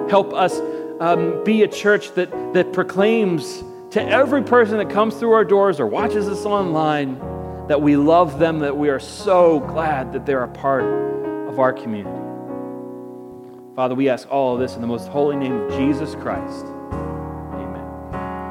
Help 0.10 0.34
us 0.34 0.58
um, 1.02 1.44
be 1.44 1.64
a 1.64 1.68
church 1.68 2.14
that, 2.14 2.32
that 2.54 2.72
proclaims 2.72 3.62
to 3.90 4.02
every 4.02 4.42
person 4.42 4.78
that 4.78 4.90
comes 4.90 5.16
through 5.16 5.34
our 5.34 5.44
doors 5.44 5.82
or 5.82 5.86
watches 5.86 6.30
us 6.30 6.46
online 6.46 7.20
that 7.68 7.82
we 7.82 7.98
love 7.98 8.40
them, 8.40 8.60
that 8.60 8.78
we 8.78 8.88
are 8.88 9.02
so 9.02 9.60
glad 9.60 10.14
that 10.14 10.26
they're 10.26 10.46
a 10.46 10.48
part 10.48 10.86
of 11.50 11.60
our 11.60 11.74
community. 11.74 12.22
Father, 13.76 13.96
we 13.96 14.08
ask 14.08 14.32
all 14.32 14.54
of 14.54 14.62
this 14.62 14.76
in 14.76 14.82
the 14.82 14.88
most 14.88 15.10
holy 15.10 15.36
name 15.36 15.60
of 15.60 15.72
Jesus 15.78 16.16
Christ. 16.16 16.68